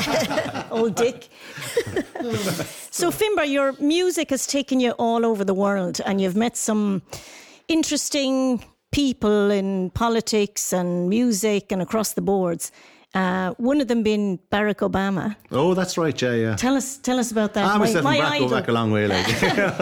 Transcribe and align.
Old 0.70 0.94
Dick. 0.94 1.28
so, 2.90 3.10
Finbar, 3.10 3.48
your 3.48 3.72
music 3.80 4.30
has 4.30 4.46
taken 4.46 4.80
you 4.80 4.92
all 4.92 5.24
over 5.26 5.44
the 5.44 5.54
world 5.54 6.00
and 6.04 6.20
you've 6.20 6.36
met 6.36 6.56
some 6.56 7.02
interesting 7.68 8.64
people 8.92 9.50
in 9.50 9.90
politics 9.90 10.72
and 10.72 11.08
music 11.08 11.72
and 11.72 11.80
across 11.82 12.12
the 12.14 12.22
boards. 12.22 12.72
Uh, 13.12 13.50
one 13.54 13.80
of 13.80 13.88
them 13.88 14.04
being 14.04 14.38
Barack 14.52 14.88
Obama. 14.88 15.34
Oh, 15.50 15.74
that's 15.74 15.98
right. 15.98 16.20
Yeah, 16.22 16.34
yeah. 16.34 16.54
Tell 16.54 16.76
us, 16.76 16.96
tell 16.96 17.18
us 17.18 17.32
about 17.32 17.54
that. 17.54 17.64
I 17.64 17.72
my, 17.72 17.78
myself 17.78 18.04
my 18.04 18.16
and 18.16 18.24
Barack 18.24 18.38
go 18.38 18.48
back 18.48 18.68
a 18.68 18.72
long 18.72 18.92
way. 18.92 19.08
Like, 19.08 19.26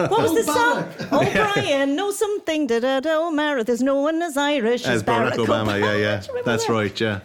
What 0.09 0.21
was 0.23 0.33
the 0.33 0.51
song? 0.51 1.07
Oh, 1.11 1.31
Brian, 1.53 1.95
know 1.95 2.09
something. 2.09 2.65
Da 2.65 2.79
da 2.79 2.99
da. 3.01 3.09
Oh, 3.13 3.29
Mara, 3.31 3.63
there's 3.63 3.83
no 3.83 4.01
one 4.01 4.19
as 4.23 4.35
Irish 4.35 4.83
as 4.85 5.03
Barack 5.03 5.33
Obama. 5.33 5.79
Yeah, 5.79 5.95
yeah. 5.95 6.19
Do 6.21 6.25
you 6.25 6.29
remember 6.29 6.41
That's 6.43 6.65
that? 6.65 6.73
right. 6.73 6.99
Yeah. 6.99 7.19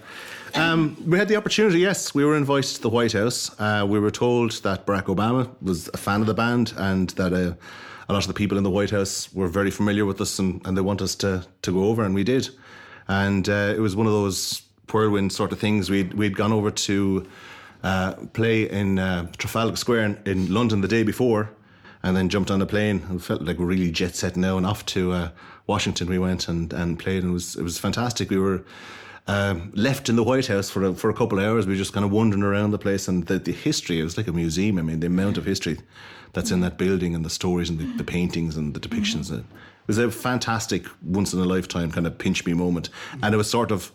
Um, 0.55 0.97
we 1.05 1.19
had 1.19 1.27
the 1.27 1.37
opportunity. 1.37 1.81
Yes, 1.81 2.15
we 2.15 2.25
were 2.25 2.37
invited 2.37 2.77
to 2.77 2.83
the 2.83 2.89
White 2.89 3.13
House. 3.13 3.51
Uh, 3.59 3.85
we 3.89 3.99
were 3.99 4.13
told 4.13 4.53
that 4.63 4.87
Barack 4.87 5.07
Obama 5.07 5.51
was 5.61 5.89
a 5.93 5.97
fan 5.97 6.21
of 6.21 6.29
the 6.29 6.35
band 6.35 6.73
and 6.77 7.11
that 7.11 7.33
uh, 7.33 7.55
a 8.09 8.13
lot 8.13 8.23
of 8.23 8.29
the 8.29 8.35
people 8.35 8.57
in 8.57 8.63
the 8.63 8.71
White 8.71 8.91
House 8.91 9.33
were 9.35 9.49
very 9.49 9.73
familiar 9.73 10.07
with 10.07 10.21
us 10.21 10.39
and, 10.39 10.65
and 10.65 10.77
they 10.77 10.81
want 10.81 11.03
us 11.03 11.17
to 11.17 11.45
to 11.63 11.73
go 11.73 11.85
over, 11.85 12.05
and 12.05 12.15
we 12.15 12.23
did. 12.23 12.49
And 13.09 13.49
uh, 13.49 13.75
it 13.75 13.81
was 13.81 13.97
one 13.97 14.07
of 14.07 14.13
those 14.13 14.63
whirlwind 14.93 15.33
sort 15.33 15.51
of 15.51 15.59
things. 15.59 15.91
We'd 15.91 16.15
we'd 16.15 16.37
gone 16.37 16.53
over 16.53 16.71
to 16.71 17.27
uh, 17.83 18.13
play 18.33 18.71
in 18.71 19.01
uh, 19.01 19.33
Trafalgar 19.37 19.77
Square 19.77 20.05
in, 20.05 20.19
in 20.25 20.55
London 20.55 20.83
the 20.83 20.89
day 20.89 21.03
before, 21.03 21.51
and 22.05 22.17
then 22.17 22.29
jumped 22.29 22.53
on 22.53 22.63
a 22.63 22.67
plane 22.67 23.03
and 23.09 23.23
felt 23.23 23.43
like 23.43 23.59
we're 23.59 23.67
really 23.67 23.91
jet 23.91 24.15
set 24.15 24.37
now. 24.37 24.57
And 24.57 24.67
off 24.67 24.87
to 24.87 25.11
uh, 25.11 25.29
Washington 25.67 26.09
we 26.09 26.19
went 26.19 26.47
and, 26.47 26.73
and 26.73 26.97
played, 26.97 27.25
and 27.25 27.31
it 27.31 27.35
was 27.35 27.57
it 27.57 27.63
was 27.63 27.77
fantastic. 27.77 28.31
We 28.31 28.39
were 28.39 28.63
um, 29.27 29.73
left 29.75 30.09
in 30.09 30.17
the 30.17 30.23
White 30.23 30.47
House 30.47 30.71
for 30.71 30.85
a, 30.85 30.95
for 30.95 31.11
a 31.11 31.15
couple 31.15 31.39
of 31.39 31.45
hours. 31.45 31.67
We 31.67 31.73
were 31.73 31.79
just 31.79 31.93
kind 31.93 32.05
of 32.05 32.13
wandering 32.13 32.43
around 32.43 32.71
the 32.71 32.79
place, 32.79 33.09
and 33.09 33.27
the, 33.27 33.39
the 33.39 33.53
history 33.53 34.01
it 34.01 34.05
was 34.05 34.17
like 34.17 34.29
a 34.29 34.33
museum. 34.33 34.79
I 34.79 34.83
mean, 34.83 35.01
the 35.01 35.07
amount 35.07 35.39
of 35.39 35.45
history 35.45 35.79
that's 36.33 36.51
in 36.51 36.61
that 36.61 36.79
building, 36.79 37.15
and 37.15 37.25
the 37.25 37.31
stories, 37.31 37.71
and 37.71 37.79
the, 37.79 37.85
the 37.97 38.05
paintings, 38.05 38.57
and 38.57 38.75
the 38.75 38.81
depictions. 38.81 39.33
It 39.33 39.45
was 39.87 39.99
a 39.99 40.11
fantastic, 40.11 40.87
once 41.03 41.33
in 41.33 41.41
a 41.41 41.45
lifetime 41.45 41.91
kind 41.91 42.07
of 42.07 42.19
pinch 42.19 42.45
me 42.45 42.55
moment, 42.55 42.91
and 43.23 43.35
it 43.35 43.39
was 43.39 43.51
sort 43.51 43.71
of 43.71 43.93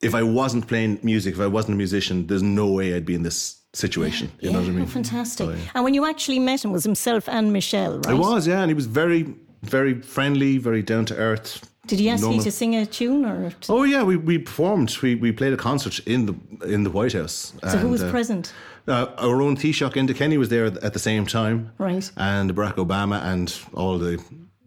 if 0.00 0.14
I 0.14 0.22
wasn't 0.22 0.66
playing 0.66 0.98
music, 1.02 1.34
if 1.34 1.40
I 1.40 1.46
wasn't 1.46 1.74
a 1.74 1.76
musician, 1.76 2.26
there's 2.26 2.42
no 2.42 2.66
way 2.68 2.94
I'd 2.94 3.04
be 3.04 3.14
in 3.14 3.22
this 3.22 3.60
situation. 3.72 4.32
You 4.40 4.50
know 4.50 4.60
what 4.60 4.68
I 4.68 4.72
mean? 4.72 4.82
Oh, 4.84 4.86
fantastic. 4.86 5.46
So, 5.46 5.52
yeah. 5.52 5.70
And 5.74 5.84
when 5.84 5.94
you 5.94 6.06
actually 6.06 6.38
met 6.38 6.64
him, 6.64 6.72
was 6.72 6.84
himself 6.84 7.28
and 7.28 7.52
Michelle, 7.52 7.98
right? 7.98 8.08
I 8.08 8.14
was, 8.14 8.46
yeah, 8.46 8.60
and 8.62 8.70
he 8.70 8.74
was 8.74 8.86
very, 8.86 9.34
very 9.62 10.00
friendly, 10.00 10.58
very 10.58 10.82
down 10.82 11.04
to 11.06 11.16
earth. 11.16 11.70
Did 11.90 11.98
he 12.00 12.08
ask 12.08 12.24
you 12.24 12.40
to 12.42 12.50
sing 12.50 12.74
a 12.76 12.86
tune, 12.86 13.24
or 13.24 13.52
so 13.60 13.76
Oh 13.78 13.82
yeah, 13.84 14.02
we, 14.10 14.16
we 14.16 14.38
performed. 14.38 14.96
We 15.02 15.14
we 15.24 15.32
played 15.32 15.52
a 15.52 15.56
concert 15.56 15.98
in 16.06 16.26
the 16.28 16.34
in 16.74 16.84
the 16.84 16.90
White 16.90 17.12
House. 17.20 17.52
So 17.70 17.76
who 17.78 17.88
was 17.88 18.02
present? 18.04 18.52
Uh, 18.88 19.06
our 19.18 19.42
own 19.42 19.56
Taoiseach 19.56 19.92
Enda 19.94 20.14
Kenny 20.16 20.38
was 20.38 20.48
there 20.48 20.66
at 20.66 20.92
the 20.92 20.98
same 20.98 21.24
time, 21.26 21.58
Right. 21.78 22.10
And 22.16 22.54
Barack 22.56 22.76
Obama 22.86 23.18
and 23.32 23.48
all 23.74 23.98
the 23.98 24.12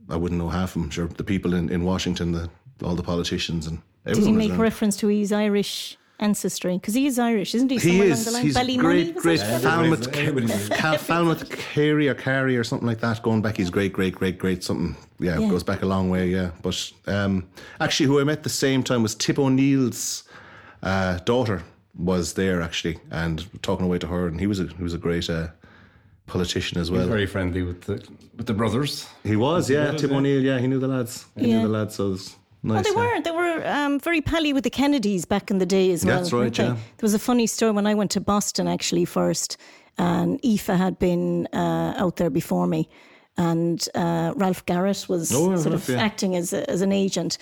I 0.09 0.15
wouldn't 0.21 0.39
know 0.39 0.49
half 0.49 0.75
of 0.75 0.81
them. 0.81 0.91
Sure, 0.91 1.07
the 1.07 1.23
people 1.23 1.53
in, 1.59 1.69
in 1.69 1.83
Washington, 1.83 2.31
the 2.33 2.49
all 2.83 2.95
the 2.95 3.03
politicians 3.13 3.67
and 3.67 3.77
Did 4.05 4.17
he 4.17 4.31
make 4.31 4.52
around. 4.52 4.59
reference 4.69 4.95
to 4.97 5.08
his 5.08 5.31
Irish 5.31 5.97
ancestry? 6.19 6.77
Because 6.77 6.93
he 6.93 7.05
is 7.08 7.17
Irish, 7.19 7.55
isn't 7.55 7.69
he? 7.71 7.77
He 7.77 7.89
Somewhere 7.89 8.08
is. 8.09 8.27
along 8.27 8.33
the 8.33 8.33
line. 8.37 8.45
He's 8.45 8.58
Ballymoney, 8.58 8.80
great, 8.80 9.15
great 9.15 9.39
it? 9.41 9.59
Falmouth, 9.61 10.08
Everybody's- 10.15 10.69
Ca- 10.69 10.97
Falmouth 10.97 11.49
Carey 11.49 12.08
or 12.08 12.13
Carey 12.15 12.55
or 12.58 12.63
something 12.63 12.87
like 12.87 12.99
that. 13.02 13.21
Going 13.23 13.41
back, 13.41 13.58
he's 13.58 13.69
great, 13.69 13.93
great, 13.93 14.15
great, 14.15 14.37
great. 14.37 14.63
Something, 14.63 14.95
yeah, 15.23 15.39
Yeah. 15.39 15.49
goes 15.49 15.63
back 15.63 15.81
a 15.81 15.85
long 15.85 16.09
way. 16.09 16.27
Yeah, 16.29 16.52
but 16.61 16.91
um, 17.07 17.47
actually, 17.79 18.07
who 18.07 18.19
I 18.19 18.23
met 18.23 18.43
the 18.43 18.49
same 18.49 18.83
time 18.83 19.02
was 19.03 19.16
Tip 19.16 19.39
O'Neill's 19.39 20.23
uh, 20.83 21.17
daughter 21.25 21.63
was 21.97 22.33
there 22.33 22.61
actually, 22.61 22.97
and 23.11 23.47
talking 23.61 23.85
away 23.85 23.99
to 23.99 24.08
her, 24.08 24.27
and 24.27 24.39
he 24.39 24.48
was 24.48 24.59
a 24.59 24.67
he 24.67 24.83
was 24.83 24.93
a 24.93 24.98
great 24.98 25.30
uh, 25.30 25.48
politician 26.27 26.80
as 26.80 26.89
well. 26.92 27.08
Very 27.08 27.25
friendly 27.27 27.64
with 27.64 27.81
the 27.83 28.03
with 28.37 28.48
the 28.48 28.53
brothers. 28.53 29.08
He 29.23 29.36
was, 29.36 29.70
yeah, 29.70 29.83
brothers, 29.83 30.02
Tip 30.02 30.11
yeah. 30.11 30.17
O'Neill. 30.17 30.42
Yeah, 30.43 30.59
he 30.59 30.67
knew 30.67 30.80
the 30.80 30.87
lads. 30.87 31.25
He 31.36 31.48
Yeah. 31.49 31.58
knew 31.58 31.67
the 31.67 31.73
lads. 31.73 31.95
So 31.95 32.08
it 32.08 32.09
was 32.11 32.36
nice. 32.64 32.80
Oh, 32.87 32.93
they 32.93 32.99
yeah. 33.02 33.15
were. 33.15 33.21
They 33.21 33.31
were 33.31 33.67
um, 33.67 33.99
very 33.99 34.21
pally 34.21 34.53
with 34.53 34.64
the 34.64 34.69
Kennedys 34.69 35.25
back 35.25 35.52
in 35.52 35.58
the 35.59 35.65
day 35.65 35.92
as 35.92 36.05
well. 36.05 36.17
That's 36.17 36.33
right, 36.33 36.39
weren't 36.39 36.55
they? 36.55 36.64
yeah. 36.64 36.73
There 36.73 37.03
was 37.03 37.14
a 37.14 37.19
funny 37.19 37.48
story 37.48 37.71
when 37.71 37.86
I 37.87 37.93
went 37.93 38.11
to 38.11 38.21
Boston 38.21 38.67
actually 38.67 39.05
first, 39.05 39.58
and 39.98 40.39
Aoife 40.43 40.67
had 40.67 40.98
been 40.99 41.48
uh, 41.53 41.93
out 41.98 42.15
there 42.15 42.30
before 42.31 42.65
me, 42.67 42.89
and 43.38 43.88
uh, 43.95 44.33
Ralph 44.36 44.66
Garrett 44.66 45.08
was 45.10 45.32
Oh, 45.33 45.55
sort 45.55 45.71
Ralph, 45.73 45.89
of 45.89 45.95
yeah. 45.95 46.02
acting 46.02 46.36
as 46.36 46.54
a, 46.54 46.70
as 46.70 46.82
an 46.82 46.92
agent, 46.92 47.38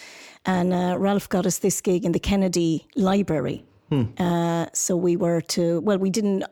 and 0.45 0.73
uh, 0.73 0.95
Ralph 0.97 1.27
got 1.29 1.45
us 1.45 1.59
this 1.59 1.81
gig 1.81 2.05
in 2.05 2.11
the 2.11 2.19
Kennedy 2.19 2.87
Library. 2.95 3.63
Hmm. 3.89 4.03
Uh, 4.17 4.67
so 4.73 4.95
we 4.95 5.17
were 5.17 5.41
to 5.41 5.81
well, 5.81 5.97
we 5.97 6.09
didn't. 6.09 6.43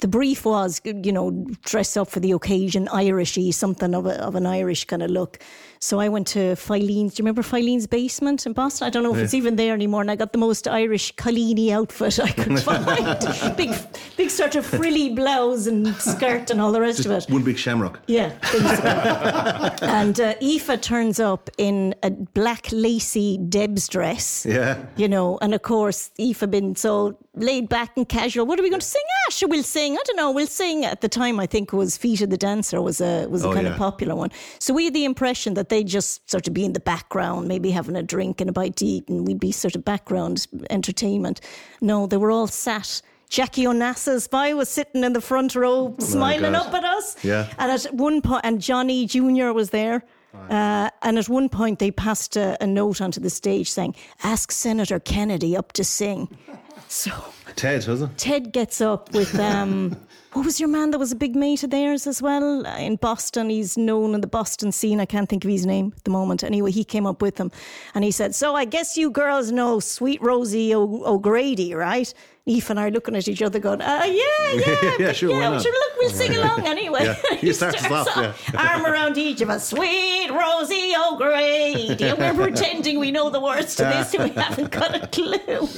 The 0.00 0.08
brief 0.08 0.44
was, 0.44 0.80
you 0.84 1.10
know, 1.12 1.46
dress 1.64 1.96
up 1.96 2.08
for 2.10 2.20
the 2.20 2.32
occasion, 2.32 2.86
Irishy, 2.88 3.52
something 3.54 3.94
of 3.94 4.04
a, 4.04 4.22
of 4.22 4.34
an 4.34 4.44
Irish 4.44 4.84
kind 4.84 5.02
of 5.02 5.10
look. 5.10 5.38
So 5.86 6.00
I 6.00 6.08
went 6.08 6.26
to 6.28 6.56
Filene's. 6.56 7.14
Do 7.14 7.20
you 7.20 7.24
remember 7.24 7.42
Filene's 7.42 7.86
basement 7.86 8.44
in 8.44 8.54
Boston? 8.54 8.88
I 8.88 8.90
don't 8.90 9.04
know 9.04 9.14
if 9.14 9.20
it's 9.22 9.34
even 9.34 9.54
there 9.54 9.72
anymore. 9.72 10.00
And 10.00 10.10
I 10.10 10.16
got 10.16 10.32
the 10.32 10.38
most 10.38 10.66
Irish 10.66 11.12
colleen 11.12 11.70
outfit 11.70 12.18
I 12.18 12.32
could 12.32 12.58
find. 12.68 13.56
big, 13.56 13.70
big 14.16 14.30
sort 14.30 14.56
of 14.56 14.66
frilly 14.66 15.10
blouse 15.10 15.68
and 15.68 15.94
skirt 15.94 16.50
and 16.50 16.60
all 16.60 16.72
the 16.72 16.80
rest 16.80 17.06
of 17.06 17.12
it. 17.12 17.26
One 17.30 17.44
big 17.44 17.56
shamrock. 17.56 18.00
Yeah. 18.08 18.32
and 19.82 20.18
uh, 20.18 20.34
Aoife 20.42 20.80
turns 20.80 21.20
up 21.20 21.50
in 21.56 21.94
a 22.02 22.10
black 22.10 22.66
lacy 22.72 23.38
Deb's 23.38 23.86
dress. 23.86 24.44
Yeah. 24.44 24.84
You 24.96 25.08
know, 25.08 25.38
and 25.40 25.54
of 25.54 25.62
course, 25.62 26.10
Aoife 26.18 26.50
been 26.50 26.74
so 26.74 27.16
laid 27.36 27.68
back 27.68 27.92
and 27.96 28.08
casual. 28.08 28.44
What 28.44 28.58
are 28.58 28.62
we 28.64 28.70
going 28.70 28.80
to 28.80 28.86
sing? 28.86 29.02
Sure, 29.30 29.48
we'll 29.48 29.62
sing. 29.62 29.94
I 29.94 30.02
don't 30.06 30.16
know. 30.16 30.30
We'll 30.30 30.46
sing. 30.46 30.84
At 30.84 31.00
the 31.00 31.08
time, 31.08 31.38
I 31.40 31.46
think 31.46 31.72
it 31.72 31.76
was 31.76 31.96
Feet 31.96 32.22
of 32.22 32.30
the 32.30 32.36
Dancer 32.36 32.80
was 32.80 33.00
a 33.00 33.26
was 33.26 33.44
a 33.44 33.48
Oh, 33.48 33.52
kind 33.52 33.66
of 33.66 33.76
popular 33.76 34.14
one. 34.14 34.30
So 34.60 34.72
we 34.72 34.84
had 34.84 34.94
the 34.94 35.04
impression 35.04 35.54
that 35.54 35.68
they'd 35.76 35.86
just 35.86 36.28
sort 36.30 36.48
of 36.48 36.54
be 36.54 36.64
in 36.64 36.72
the 36.72 36.80
background, 36.80 37.48
maybe 37.48 37.70
having 37.70 37.96
a 37.96 38.02
drink 38.02 38.40
and 38.40 38.48
a 38.48 38.52
bite 38.52 38.76
to 38.76 38.86
eat, 38.86 39.06
and 39.08 39.26
we'd 39.26 39.38
be 39.38 39.52
sort 39.52 39.76
of 39.76 39.84
background 39.84 40.46
entertainment. 40.70 41.42
No, 41.82 42.06
they 42.06 42.16
were 42.16 42.30
all 42.30 42.46
sat. 42.46 43.02
Jackie 43.28 43.64
Onassis 43.64 44.30
by 44.30 44.54
was 44.54 44.70
sitting 44.70 45.04
in 45.04 45.12
the 45.12 45.20
front 45.20 45.54
row, 45.54 45.94
oh 45.98 46.02
smiling 46.02 46.52
God. 46.52 46.68
up 46.68 46.74
at 46.74 46.84
us. 46.84 47.22
Yeah. 47.22 47.52
And 47.58 47.70
at 47.70 47.92
one 47.92 48.22
point, 48.22 48.40
and 48.44 48.58
Johnny 48.58 49.04
Jr. 49.04 49.52
was 49.52 49.68
there. 49.68 50.02
Uh, 50.50 50.90
and 51.02 51.18
at 51.18 51.28
one 51.28 51.48
point, 51.48 51.78
they 51.78 51.90
passed 51.90 52.36
a, 52.36 52.56
a 52.62 52.66
note 52.66 53.00
onto 53.00 53.20
the 53.20 53.30
stage 53.30 53.70
saying, 53.70 53.94
Ask 54.22 54.52
Senator 54.52 54.98
Kennedy 55.00 55.56
up 55.56 55.72
to 55.72 55.84
sing. 55.84 56.36
So 56.88 57.10
Ted, 57.56 57.84
was 57.88 58.02
it? 58.02 58.16
Ted 58.16 58.52
gets 58.52 58.80
up 58.80 59.12
with, 59.12 59.36
um, 59.40 59.96
what 60.34 60.44
was 60.44 60.60
your 60.60 60.68
man 60.68 60.92
that 60.92 60.98
was 60.98 61.10
a 61.10 61.16
big 61.16 61.34
mate 61.34 61.64
of 61.64 61.70
theirs 61.70 62.06
as 62.06 62.22
well 62.22 62.64
uh, 62.64 62.76
in 62.78 62.94
Boston? 62.94 63.50
He's 63.50 63.76
known 63.76 64.14
in 64.14 64.20
the 64.20 64.28
Boston 64.28 64.70
scene. 64.70 65.00
I 65.00 65.04
can't 65.04 65.28
think 65.28 65.44
of 65.44 65.50
his 65.50 65.66
name 65.66 65.92
at 65.96 66.04
the 66.04 66.10
moment. 66.10 66.44
Anyway, 66.44 66.70
he 66.70 66.84
came 66.84 67.04
up 67.04 67.22
with 67.22 67.36
them 67.36 67.50
and 67.94 68.04
he 68.04 68.12
said, 68.12 68.36
So 68.36 68.54
I 68.54 68.66
guess 68.66 68.96
you 68.96 69.10
girls 69.10 69.50
know 69.50 69.80
Sweet 69.80 70.22
Rosie 70.22 70.74
o- 70.74 71.02
O'Grady, 71.04 71.74
right? 71.74 72.14
Eve 72.48 72.70
and 72.70 72.78
I 72.78 72.86
are 72.86 72.90
looking 72.92 73.16
at 73.16 73.26
each 73.26 73.42
other 73.42 73.58
going, 73.58 73.80
uh, 73.82 74.02
yeah, 74.06 74.52
yeah. 74.52 74.92
Yeah, 75.00 75.12
sure, 75.12 75.30
why 75.32 75.40
Yeah, 75.40 75.48
not? 75.50 75.62
sure, 75.62 75.72
look, 75.72 75.92
we'll 75.98 76.10
sing 76.10 76.36
along 76.36 76.64
anyway. 76.64 77.04
Yeah, 77.04 77.38
you 77.42 77.52
start 77.52 77.74
us 77.74 77.90
off, 77.90 78.16
yeah. 78.54 78.60
Arm 78.74 78.86
around 78.86 79.18
each 79.18 79.40
of 79.40 79.50
us. 79.50 79.68
Sweet 79.70 80.30
Rosie 80.30 80.92
O'Grady. 80.96 82.04
And 82.04 82.16
we're 82.18 82.34
pretending 82.46 83.00
we 83.00 83.10
know 83.10 83.30
the 83.30 83.40
words 83.40 83.74
to 83.76 83.82
this 83.82 84.14
and 84.14 84.30
we 84.30 84.30
haven't 84.40 84.70
got 84.70 84.94
a 84.94 85.08
clue. 85.08 85.68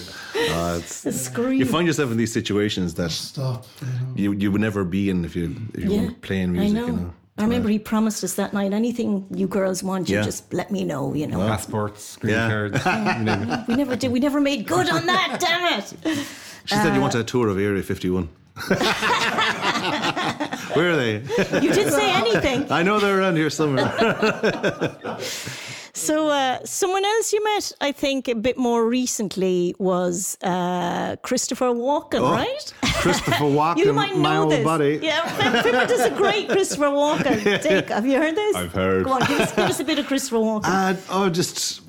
Uh, 0.51 0.77
it's, 0.79 1.01
The 1.05 1.13
scream. 1.13 1.59
you 1.59 1.65
find 1.65 1.87
yourself 1.87 2.11
in 2.11 2.19
these 2.19 2.33
situations 2.35 2.93
that 2.95 3.13
Stop. 3.13 3.65
you 4.15 4.33
you 4.33 4.39
you 4.39 4.53
would 4.53 4.61
never 4.61 4.85
be 4.85 5.09
in 5.09 5.25
if 5.25 5.35
you 5.35 5.57
if 5.73 5.85
you 5.85 5.91
Yeah, 5.91 6.01
weren't 6.03 6.21
playing 6.21 6.53
music. 6.53 6.77
I 6.77 6.81
know. 6.81 6.87
You 6.87 6.93
know. 6.93 7.15
I 7.39 7.43
remember 7.45 7.69
he 7.71 7.79
promised 7.79 8.23
us 8.25 8.35
that 8.35 8.53
night, 8.53 8.73
anything 8.75 9.25
you 9.31 9.47
girls 9.47 9.83
want, 9.83 10.09
you 10.09 10.17
Yeah. 10.17 10.23
just 10.25 10.53
let 10.53 10.71
me 10.71 10.85
know, 10.85 11.15
you 11.15 11.27
know. 11.29 11.39
Passports, 11.39 12.17
green 12.17 12.35
Yeah. 12.35 12.49
cards. 12.51 12.85
you 12.85 13.65
we 13.69 13.77
never 13.77 13.97
did. 13.97 14.13
We 14.13 14.21
never 14.21 14.41
made 14.41 14.67
good 14.67 14.91
on 14.91 15.07
that, 15.07 15.39
damn 15.41 15.79
it. 15.79 15.95
She 16.69 16.75
said 16.75 16.91
Uh, 16.93 16.95
you 16.95 17.01
want 17.01 17.15
a 17.15 17.25
tour 17.25 17.49
of 17.49 17.59
Area 17.59 17.83
51. 17.83 18.29
Where 20.75 20.91
are 20.93 20.97
they? 20.97 21.15
You 21.63 21.73
didn't 21.73 21.93
say 21.93 22.11
anything. 22.13 22.71
I 22.71 22.83
know 22.83 23.01
they're 23.01 23.19
around 23.19 23.37
here 23.37 23.49
somewhere. 23.51 23.89
So, 25.95 26.29
uh, 26.29 26.59
someone 26.65 27.05
else 27.05 27.33
you 27.33 27.43
met, 27.43 27.73
I 27.81 27.91
think, 27.91 28.29
a 28.29 28.35
bit 28.37 28.57
more 28.57 28.87
recently 28.89 29.75
was 29.81 30.39
uh, 30.45 31.17
Christopher 31.25 31.71
Walken, 31.75 32.21
Oh, 32.21 32.31
right? 32.31 32.73
Christopher 33.03 33.33
Walken, 33.59 33.79
You 33.79 33.93
might 33.93 34.13
know 34.15 34.21
my 34.21 34.37
old 34.37 34.53
this. 34.53 34.63
buddy. 34.65 35.01
Yeah, 35.03 35.23
Pippa 35.63 35.89
does 35.89 36.01
a 36.03 36.11
great 36.11 36.49
Christopher 36.51 36.85
Walken. 36.91 37.43
Take, 37.63 37.89
have 37.89 38.07
you 38.07 38.17
heard 38.19 38.37
this? 38.37 38.55
I've 38.55 38.73
heard. 38.73 39.07
Go 39.07 39.13
on, 39.15 39.23
give 39.27 39.41
us, 39.41 39.51
give 39.57 39.65
us 39.65 39.81
a 39.81 39.85
bit 39.85 39.99
of 39.99 40.07
Christopher 40.07 40.37
Walken. 40.37 40.67
Uh, 40.67 40.95
oh, 41.11 41.29
just 41.31 41.81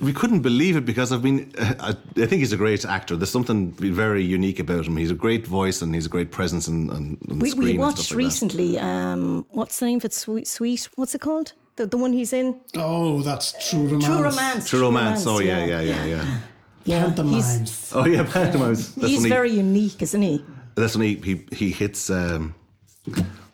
we 0.00 0.12
couldn't 0.12 0.40
believe 0.40 0.76
it 0.76 0.84
because 0.84 1.12
I've 1.12 1.22
been. 1.22 1.52
Uh, 1.58 1.74
I, 1.80 1.88
I 2.22 2.26
think 2.26 2.40
he's 2.40 2.52
a 2.52 2.56
great 2.56 2.84
actor. 2.84 3.16
There's 3.16 3.30
something 3.30 3.72
very 3.72 4.22
unique 4.24 4.58
about 4.58 4.86
him. 4.86 4.96
He's 4.96 5.10
a 5.10 5.14
great 5.14 5.46
voice 5.46 5.82
and 5.82 5.94
he's 5.94 6.06
a 6.06 6.08
great 6.10 6.30
presence 6.30 6.68
on, 6.68 6.90
on, 6.90 7.18
on 7.30 7.38
the 7.38 7.44
we, 7.44 7.50
screen. 7.50 7.64
we 7.64 7.70
and 7.72 7.80
watched 7.80 7.98
stuff 7.98 8.10
like 8.12 8.18
that. 8.18 8.24
recently. 8.24 8.78
Um, 8.78 9.46
what's 9.50 9.78
the 9.78 9.86
name 9.86 9.98
of 9.98 10.04
it? 10.04 10.12
Sweet, 10.12 10.46
sweet. 10.46 10.88
What's 10.96 11.14
it 11.14 11.20
called? 11.20 11.52
The, 11.76 11.86
the 11.86 11.98
one 11.98 12.12
he's 12.12 12.32
in. 12.32 12.60
Oh, 12.76 13.20
that's 13.22 13.70
true 13.70 13.86
romance. 13.86 14.04
True 14.06 14.22
Romance. 14.22 14.68
True 14.70 14.80
Romance. 14.80 15.26
Oh 15.26 15.40
yeah, 15.40 15.64
yeah, 15.64 15.80
yeah, 15.80 16.04
yeah. 16.04 16.38
Yeah, 16.84 17.00
he's, 17.00 17.14
Pantomimes. 17.16 17.92
Oh 17.94 18.06
yeah, 18.06 18.22
pantomimes. 18.24 18.94
That's 18.94 19.08
he's 19.08 19.24
he- 19.24 19.28
very 19.28 19.50
unique, 19.50 20.00
isn't 20.02 20.22
he? 20.22 20.44
That's 20.76 20.96
when 20.96 21.06
he 21.06 21.14
he, 21.16 21.46
he 21.52 21.70
hits 21.70 22.10
um, 22.10 22.54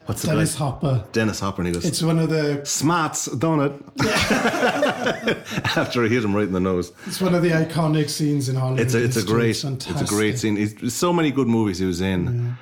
what's 0.06 0.22
the 0.22 0.28
Dennis 0.28 0.54
guy? 0.54 0.58
Hopper. 0.58 1.04
Dennis 1.12 1.40
Hopper, 1.40 1.62
and 1.62 1.68
he 1.68 1.74
goes, 1.74 1.84
It's 1.84 2.02
one 2.02 2.18
of 2.18 2.28
the 2.28 2.64
"Smarts, 2.64 3.26
don't 3.26 3.60
it?" 3.60 3.72
After 5.76 6.02
he 6.04 6.08
hit 6.14 6.24
him 6.24 6.34
right 6.34 6.46
in 6.46 6.52
the 6.52 6.60
nose. 6.60 6.92
it's 7.06 7.20
one 7.20 7.34
of 7.34 7.42
the 7.42 7.50
iconic 7.50 8.10
scenes 8.10 8.48
in 8.48 8.56
Hollywood. 8.56 8.80
It's 8.80 8.94
a 8.94 9.02
it's 9.02 9.16
a 9.16 9.24
great 9.24 9.50
It's 9.50 9.64
it's, 9.64 10.00
a 10.00 10.04
great 10.04 10.38
scene. 10.38 10.56
He's, 10.56 10.94
so 10.94 11.12
many 11.12 11.30
good 11.30 11.48
movies 11.48 11.78
he 11.78 11.86
was 11.86 12.00
in. 12.00 12.56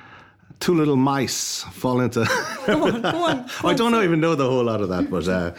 Two 0.59 0.75
little 0.75 0.95
mice 0.95 1.63
fall 1.71 2.01
into. 2.01 2.23
Go 2.67 2.85
on, 2.85 3.01
go 3.01 3.23
on. 3.23 3.49
I 3.63 3.73
don't 3.73 3.91
know, 3.91 4.03
even 4.03 4.19
know 4.19 4.35
the 4.35 4.47
whole 4.47 4.63
lot 4.63 4.79
of 4.81 4.89
that, 4.89 5.09
but 5.09 5.27
uh, 5.27 5.53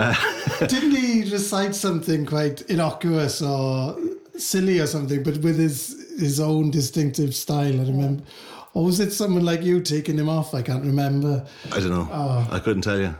Didn't 0.66 0.92
he 0.92 1.30
recite 1.30 1.74
something 1.74 2.24
quite 2.24 2.62
innocuous 2.62 3.42
or 3.42 3.98
silly 4.38 4.78
or 4.80 4.86
something, 4.86 5.22
but 5.22 5.36
with 5.38 5.58
his 5.58 6.10
his 6.18 6.40
own 6.40 6.70
distinctive 6.70 7.34
style? 7.34 7.78
I 7.80 7.84
remember. 7.84 8.22
Or 8.72 8.84
was 8.84 9.00
it 9.00 9.10
someone 9.12 9.44
like 9.44 9.62
you 9.62 9.80
taking 9.80 10.16
him 10.16 10.28
off? 10.28 10.54
I 10.54 10.62
can't 10.62 10.84
remember. 10.84 11.44
I 11.72 11.80
don't 11.80 11.90
know. 11.90 12.08
Oh. 12.10 12.48
I 12.50 12.60
couldn't 12.60 12.82
tell 12.82 12.98
you. 13.00 13.14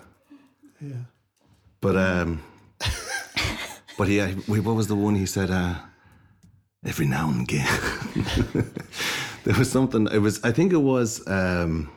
Yeah. 0.81 0.93
But 1.81 1.97
um, 1.97 2.43
but 3.99 4.09
yeah, 4.09 4.33
wait, 4.47 4.61
what 4.61 4.77
was 4.77 4.87
the 4.87 4.95
one 4.95 5.15
he 5.15 5.27
said? 5.27 5.51
Uh, 5.51 5.75
every 6.85 7.07
now 7.07 7.29
and 7.31 7.41
again, 7.43 7.69
there 9.45 9.59
was 9.59 9.71
something. 9.71 10.07
It 10.13 10.19
was. 10.19 10.43
I 10.45 10.53
think 10.53 10.73
it 10.73 10.79
was. 10.79 11.27
Um, 11.27 11.91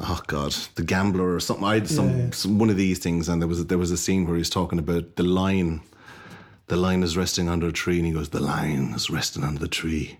oh 0.00 0.20
God, 0.26 0.52
the 0.74 0.82
gambler 0.82 1.34
or 1.34 1.40
something. 1.40 1.64
I 1.64 1.74
had 1.74 1.88
some, 1.88 2.10
Yeah, 2.10 2.16
yeah. 2.24 2.30
some 2.32 2.58
one 2.58 2.70
of 2.70 2.76
these 2.76 2.98
things, 2.98 3.28
and 3.28 3.40
there 3.40 3.48
was 3.48 3.66
there 3.66 3.78
was 3.78 3.90
a 3.90 3.96
scene 3.96 4.24
where 4.26 4.34
he 4.34 4.40
was 4.40 4.50
talking 4.50 4.78
about 4.78 5.16
the 5.16 5.22
lion. 5.22 5.80
The 6.66 6.76
lion 6.76 7.02
is 7.02 7.16
resting 7.16 7.48
under 7.48 7.68
a 7.68 7.72
tree, 7.72 7.98
and 7.98 8.06
he 8.06 8.12
goes, 8.12 8.30
"The 8.30 8.40
lion 8.40 8.94
is 8.94 9.10
resting 9.10 9.44
under 9.44 9.60
the 9.60 9.68
tree." 9.68 10.18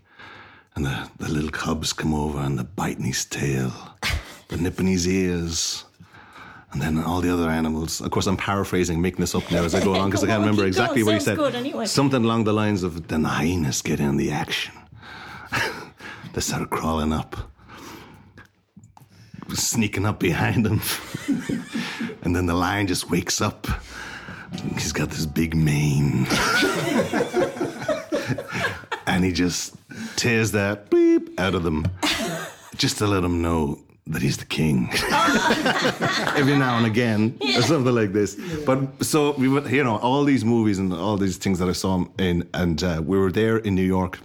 And 0.74 0.86
the, 0.86 1.10
the 1.18 1.30
little 1.30 1.50
cubs 1.50 1.92
come 1.92 2.14
over 2.14 2.38
and 2.38 2.58
they're 2.58 2.64
biting 2.64 3.04
his 3.04 3.24
tail, 3.24 3.72
they're 4.48 4.58
nipping 4.58 4.86
his 4.86 5.06
ears, 5.06 5.84
and 6.72 6.80
then 6.80 6.98
all 6.98 7.20
the 7.20 7.32
other 7.32 7.50
animals. 7.50 8.00
Of 8.00 8.10
course, 8.10 8.26
I'm 8.26 8.36
paraphrasing, 8.38 9.00
making 9.00 9.20
this 9.20 9.34
up 9.34 9.50
now 9.50 9.62
as 9.64 9.74
I 9.74 9.84
go 9.84 9.94
along 9.94 10.10
because 10.10 10.24
I 10.24 10.28
can't 10.28 10.40
remember 10.46 10.64
exactly 10.64 11.02
what 11.02 11.14
he 11.14 11.20
said. 11.20 11.38
anyway. 11.54 11.84
Something 11.84 12.24
along 12.24 12.44
the 12.44 12.54
lines 12.54 12.82
of 12.82 13.08
the 13.08 13.18
hyenas 13.18 13.82
get 13.82 14.00
in 14.00 14.16
the 14.16 14.30
action. 14.30 14.74
they 16.32 16.40
start 16.40 16.70
crawling 16.70 17.12
up, 17.12 17.36
sneaking 19.50 20.06
up 20.06 20.18
behind 20.18 20.66
him, 20.66 20.80
and 22.22 22.34
then 22.34 22.46
the 22.46 22.54
lion 22.54 22.86
just 22.86 23.10
wakes 23.10 23.42
up. 23.42 23.66
He's 24.74 24.92
got 24.92 25.10
this 25.10 25.26
big 25.26 25.54
mane. 25.54 26.26
and 29.06 29.24
he 29.24 29.32
just 29.32 29.74
tears 30.16 30.52
that 30.52 30.90
beep 30.90 31.38
out 31.40 31.54
of 31.54 31.62
them. 31.62 31.86
Just 32.76 32.98
to 32.98 33.06
let 33.06 33.20
them 33.20 33.42
know 33.42 33.78
that 34.06 34.22
he's 34.22 34.36
the 34.36 34.44
king. 34.44 34.90
Every 36.36 36.56
now 36.56 36.76
and 36.76 36.86
again 36.86 37.38
or 37.56 37.62
something 37.62 37.94
like 37.94 38.12
this. 38.12 38.36
But 38.66 39.04
so 39.04 39.32
we 39.32 39.48
went 39.48 39.70
you 39.70 39.84
know 39.84 39.96
all 39.96 40.24
these 40.24 40.44
movies 40.44 40.78
and 40.78 40.92
all 40.92 41.16
these 41.16 41.36
things 41.36 41.58
that 41.60 41.68
i 41.68 41.72
saw 41.72 41.96
him 41.96 42.10
in 42.18 42.48
and 42.52 42.82
uh, 42.82 43.00
we 43.04 43.18
were 43.18 43.30
there 43.30 43.58
in 43.58 43.74
new 43.74 43.82
york. 43.82 44.18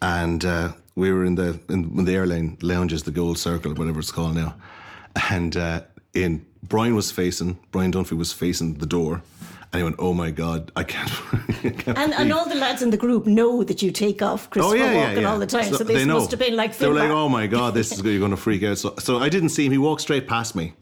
And 0.00 0.44
uh, 0.44 0.72
we 0.96 1.12
were 1.12 1.24
in 1.24 1.36
the 1.36 1.60
in 1.68 2.04
the 2.04 2.14
airline 2.14 2.58
lounges 2.60 3.04
the 3.04 3.12
gold 3.12 3.38
circle 3.38 3.74
whatever 3.74 4.00
it's 4.00 4.10
called 4.10 4.34
now. 4.34 4.54
And 5.30 5.56
uh, 5.56 5.82
in 6.14 6.44
brian 6.62 6.94
was 6.94 7.10
facing 7.10 7.58
brian 7.70 7.92
dunphy 7.92 8.16
was 8.16 8.32
facing 8.32 8.74
the 8.74 8.86
door 8.86 9.22
and 9.72 9.80
he 9.80 9.84
went 9.84 9.96
oh 9.98 10.12
my 10.12 10.30
god 10.30 10.70
i 10.76 10.84
can't, 10.84 11.10
I 11.64 11.70
can't 11.70 11.98
And, 11.98 12.12
and 12.14 12.32
all 12.32 12.48
the 12.48 12.54
lads 12.54 12.82
in 12.82 12.90
the 12.90 12.96
group 12.96 13.26
know 13.26 13.62
that 13.64 13.82
you 13.82 13.90
take 13.90 14.22
off 14.22 14.50
Christopher 14.50 14.76
oh, 14.76 14.80
Walken 14.80 15.28
all 15.28 15.38
the 15.38 15.46
time. 15.46 15.72
So, 15.72 15.84
they 15.84 15.94
this 15.94 16.06
know. 16.06 16.18
must 16.18 16.30
have 16.30 16.40
been 16.40 16.56
like 16.56 16.76
they 16.76 16.88
were 16.88 16.94
like, 16.94 17.10
"Oh 17.10 17.28
my 17.28 17.46
god, 17.46 17.74
this 17.74 17.92
is 17.92 18.02
you're 18.04 18.18
going 18.18 18.30
to 18.32 18.36
freak 18.36 18.62
out." 18.64 18.78
So, 18.78 18.94
so 18.98 19.18
I 19.18 19.28
didn't 19.28 19.50
see 19.50 19.66
him. 19.66 19.72
He 19.72 19.78
walked 19.78 20.02
straight 20.02 20.26
past 20.28 20.54
me, 20.56 20.74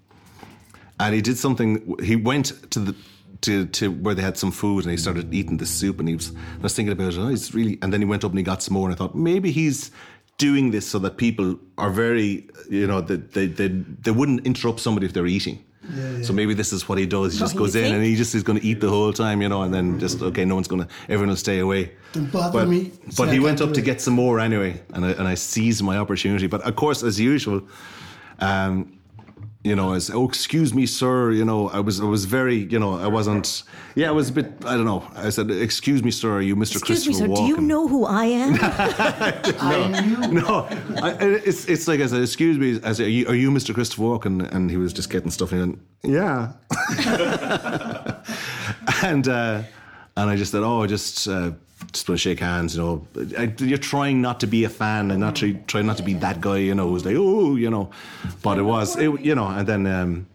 and 0.98 1.14
he 1.14 1.20
did 1.20 1.36
something. 1.38 1.96
He 2.02 2.16
went 2.16 2.70
to 2.70 2.78
the 2.78 2.94
to 3.42 3.66
to 3.66 3.90
where 3.90 4.14
they 4.14 4.22
had 4.22 4.36
some 4.36 4.50
food, 4.50 4.84
and 4.84 4.90
he 4.90 4.96
started 4.96 5.32
eating 5.32 5.58
the 5.58 5.66
soup. 5.66 5.98
And 6.00 6.08
he 6.08 6.14
was, 6.14 6.32
I 6.58 6.62
was 6.62 6.74
thinking 6.74 6.92
about 6.92 7.14
it. 7.14 7.18
Oh, 7.18 7.28
he's 7.28 7.54
really. 7.54 7.78
And 7.82 7.92
then 7.92 8.00
he 8.00 8.06
went 8.06 8.24
up 8.24 8.32
and 8.32 8.38
he 8.38 8.44
got 8.44 8.62
some 8.62 8.74
more. 8.74 8.88
And 8.88 8.94
I 8.94 8.98
thought 8.98 9.14
maybe 9.14 9.50
he's 9.50 9.90
doing 10.38 10.70
this 10.70 10.88
so 10.88 10.98
that 11.00 11.16
people 11.16 11.58
are 11.78 11.90
very, 11.90 12.48
you 12.70 12.86
know, 12.86 13.00
that 13.02 13.32
they, 13.32 13.46
they 13.46 13.68
they 13.68 14.10
wouldn't 14.10 14.46
interrupt 14.46 14.80
somebody 14.80 15.06
if 15.06 15.12
they're 15.12 15.26
eating. 15.26 15.64
So 16.22 16.32
maybe 16.32 16.54
this 16.54 16.72
is 16.72 16.88
what 16.88 16.98
he 16.98 17.06
does. 17.06 17.34
He 17.34 17.38
just 17.38 17.56
goes 17.56 17.74
in 17.74 17.94
and 17.94 18.04
he 18.04 18.16
just 18.16 18.34
is 18.34 18.42
going 18.42 18.58
to 18.60 18.64
eat 18.64 18.80
the 18.80 18.88
whole 18.88 19.12
time, 19.12 19.42
you 19.42 19.48
know, 19.48 19.62
and 19.62 19.72
then 19.72 19.98
just 19.98 20.22
okay, 20.22 20.44
no 20.44 20.54
one's 20.54 20.68
going 20.68 20.82
to, 20.82 20.88
everyone 21.04 21.28
will 21.28 21.36
stay 21.36 21.58
away. 21.58 21.92
Don't 22.12 22.30
bother 22.30 22.60
but, 22.60 22.68
me. 22.68 22.92
But 23.16 23.32
he 23.32 23.40
went 23.40 23.60
up 23.60 23.72
to 23.72 23.80
get 23.80 24.00
some 24.00 24.14
more 24.14 24.40
anyway, 24.40 24.80
and 24.94 25.04
I, 25.04 25.10
and 25.12 25.26
I 25.26 25.34
seized 25.34 25.82
my 25.82 25.96
opportunity. 25.96 26.46
But 26.46 26.62
of 26.62 26.76
course, 26.76 27.02
as 27.02 27.18
usual, 27.18 27.62
um, 28.40 28.99
you 29.62 29.76
know, 29.76 29.92
as 29.92 30.10
oh, 30.10 30.26
excuse 30.26 30.72
me, 30.72 30.86
sir. 30.86 31.32
You 31.32 31.44
know, 31.44 31.68
I 31.68 31.80
was 31.80 32.00
I 32.00 32.04
was 32.04 32.24
very, 32.24 32.56
you 32.56 32.78
know, 32.78 32.94
I 32.98 33.06
wasn't. 33.06 33.62
Yeah, 33.94 34.08
I 34.08 34.12
was 34.12 34.30
a 34.30 34.32
bit. 34.32 34.46
I 34.64 34.74
don't 34.76 34.86
know. 34.86 35.06
I 35.14 35.28
said, 35.28 35.50
excuse 35.50 36.02
me, 36.02 36.10
sir. 36.10 36.36
Are 36.36 36.40
you 36.40 36.56
Mr. 36.56 36.76
Excuse 36.76 37.06
me, 37.06 37.12
Christopher 37.12 37.34
sir, 37.36 37.42
Walken? 37.42 37.46
do 37.46 37.46
you 37.46 37.60
know 37.60 37.86
who 37.86 38.06
I 38.06 38.24
am? 38.24 38.54
No, 40.30 40.66
I, 41.02 41.16
it's 41.20 41.66
it's 41.66 41.86
like 41.88 42.00
I 42.00 42.06
said, 42.06 42.22
excuse 42.22 42.56
me, 42.58 42.80
I 42.82 42.92
said, 42.92 43.06
are 43.06 43.10
you, 43.10 43.26
are 43.28 43.34
you 43.34 43.50
Mr. 43.50 43.74
Christopher 43.74 44.02
Walken? 44.02 44.50
And 44.52 44.70
he 44.70 44.76
was 44.76 44.92
just 44.92 45.10
getting 45.10 45.30
stuff 45.30 45.52
and 45.52 45.78
he 46.02 46.10
went, 46.12 46.14
yeah. 46.14 46.52
and 49.02 49.28
uh, 49.28 49.62
and 50.16 50.30
I 50.30 50.36
just 50.36 50.52
said, 50.52 50.62
oh, 50.62 50.82
I 50.82 50.86
just 50.86 51.28
uh, 51.28 51.50
just 51.92 52.08
want 52.08 52.18
to 52.20 52.22
shake 52.22 52.40
hands, 52.40 52.76
you 52.76 52.82
know. 52.82 53.06
I, 53.38 53.52
you're 53.58 53.78
trying 53.78 54.20
not 54.20 54.40
to 54.40 54.46
be 54.46 54.64
a 54.64 54.68
fan 54.68 55.10
and 55.10 55.20
not 55.20 55.36
try, 55.36 55.52
trying 55.66 55.86
not 55.86 55.96
to 55.98 56.02
be 56.02 56.14
that 56.14 56.40
guy, 56.40 56.58
you 56.58 56.74
know, 56.74 56.88
who's 56.88 57.04
like, 57.04 57.16
oh, 57.18 57.56
you 57.56 57.70
know. 57.70 57.90
But 58.42 58.58
it 58.58 58.62
was, 58.62 58.96
it, 58.96 59.20
you 59.20 59.34
know, 59.34 59.46
and 59.48 59.66
then 59.66 59.86
um, 59.86 60.26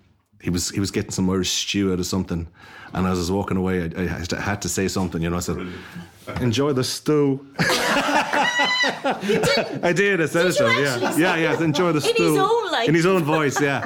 he 0.42 0.50
was 0.50 0.70
he 0.70 0.80
was 0.80 0.92
getting 0.92 1.12
some 1.12 1.30
Irish 1.30 1.52
stew 1.52 1.94
out 1.94 2.00
of 2.00 2.06
something. 2.06 2.48
And 2.94 3.06
as 3.08 3.18
I 3.18 3.22
was 3.22 3.32
walking 3.32 3.58
away, 3.58 3.84
I, 3.84 4.04
I 4.04 4.08
had 4.40 4.62
to- 4.62 4.70
say 4.70 4.88
something, 4.88 5.22
you 5.22 5.30
know. 5.30 5.38
I 5.38 5.42
said, 5.42 5.68
enjoy 6.40 6.74
the 6.74 6.84
stew. 6.84 7.46
I 7.60 9.94
did. 9.96 10.22
I 10.22 10.26
said 10.26 10.44
Did 10.44 10.52
it 10.52 10.58
to. 10.58 10.82
Yeah, 10.82 11.16
yeah, 11.18 11.36
yeah. 11.36 11.62
Enjoy 11.64 11.92
the 11.92 12.00
In 12.00 12.04
his 12.06 12.14
stew 12.16 12.40
own, 12.40 12.72
like- 12.72 12.88
in 12.90 12.96
his 12.96 13.06
own 13.06 13.24
voice. 13.24 13.60
Yeah, 13.62 13.82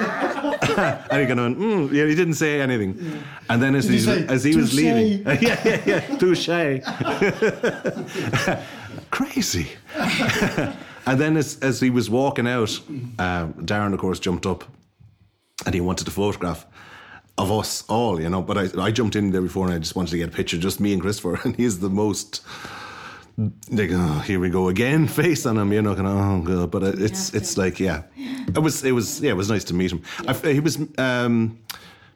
and 1.10 1.30
of 1.30 1.38
went, 1.38 1.58
mm. 1.58 1.92
yeah. 1.92 2.06
He 2.06 2.14
didn't 2.14 2.34
say 2.34 2.60
anything, 2.60 3.22
and 3.48 3.62
then 3.62 3.74
as 3.74 3.88
he 3.88 3.98
say, 3.98 4.26
as 4.26 4.44
he 4.44 4.54
was 4.54 4.74
leaving, 4.74 5.26
yeah, 5.40 5.60
yeah, 5.64 5.80
yeah, 5.86 6.00
touche, 6.18 6.48
crazy. 9.10 9.68
and 11.06 11.20
then 11.20 11.36
as 11.36 11.58
as 11.60 11.80
he 11.80 11.88
was 11.88 12.10
walking 12.10 12.46
out, 12.46 12.78
uh, 13.18 13.46
Darren, 13.62 13.94
of 13.94 14.00
course, 14.00 14.20
jumped 14.20 14.44
up, 14.44 14.64
and 15.64 15.74
he 15.74 15.80
wanted 15.80 16.06
a 16.08 16.10
photograph. 16.10 16.66
Of 17.38 17.50
us 17.50 17.84
all, 17.88 18.20
you 18.20 18.28
know, 18.28 18.42
but 18.42 18.58
I, 18.58 18.68
I 18.78 18.90
jumped 18.90 19.16
in 19.16 19.30
there 19.30 19.40
before 19.40 19.64
and 19.64 19.74
I 19.74 19.78
just 19.78 19.96
wanted 19.96 20.10
to 20.10 20.18
get 20.18 20.28
a 20.28 20.32
picture, 20.32 20.58
just 20.58 20.78
me 20.78 20.92
and 20.92 21.00
Christopher, 21.00 21.40
and 21.44 21.56
he's 21.56 21.80
the 21.80 21.88
most 21.88 22.42
like 23.70 23.90
oh, 23.92 24.18
here 24.20 24.38
we 24.40 24.50
go 24.50 24.68
again. 24.68 25.06
Face 25.20 25.46
on 25.46 25.56
him 25.58 25.72
you 25.72 25.82
know 25.82 25.94
kind 25.94 26.06
of 26.06 26.16
oh 26.16 26.40
god. 26.42 26.70
But 26.70 26.82
it's 27.00 27.32
it's 27.34 27.56
like 27.56 27.80
yeah. 27.80 28.02
It 28.54 28.58
was 28.58 28.84
it 28.84 28.92
was 28.92 29.20
yeah 29.20 29.30
it 29.30 29.36
was 29.36 29.50
nice 29.50 29.64
to 29.64 29.74
meet 29.74 29.92
him. 29.92 30.02
I, 30.26 30.34
he 30.34 30.60
was 30.60 30.78
um, 30.98 31.58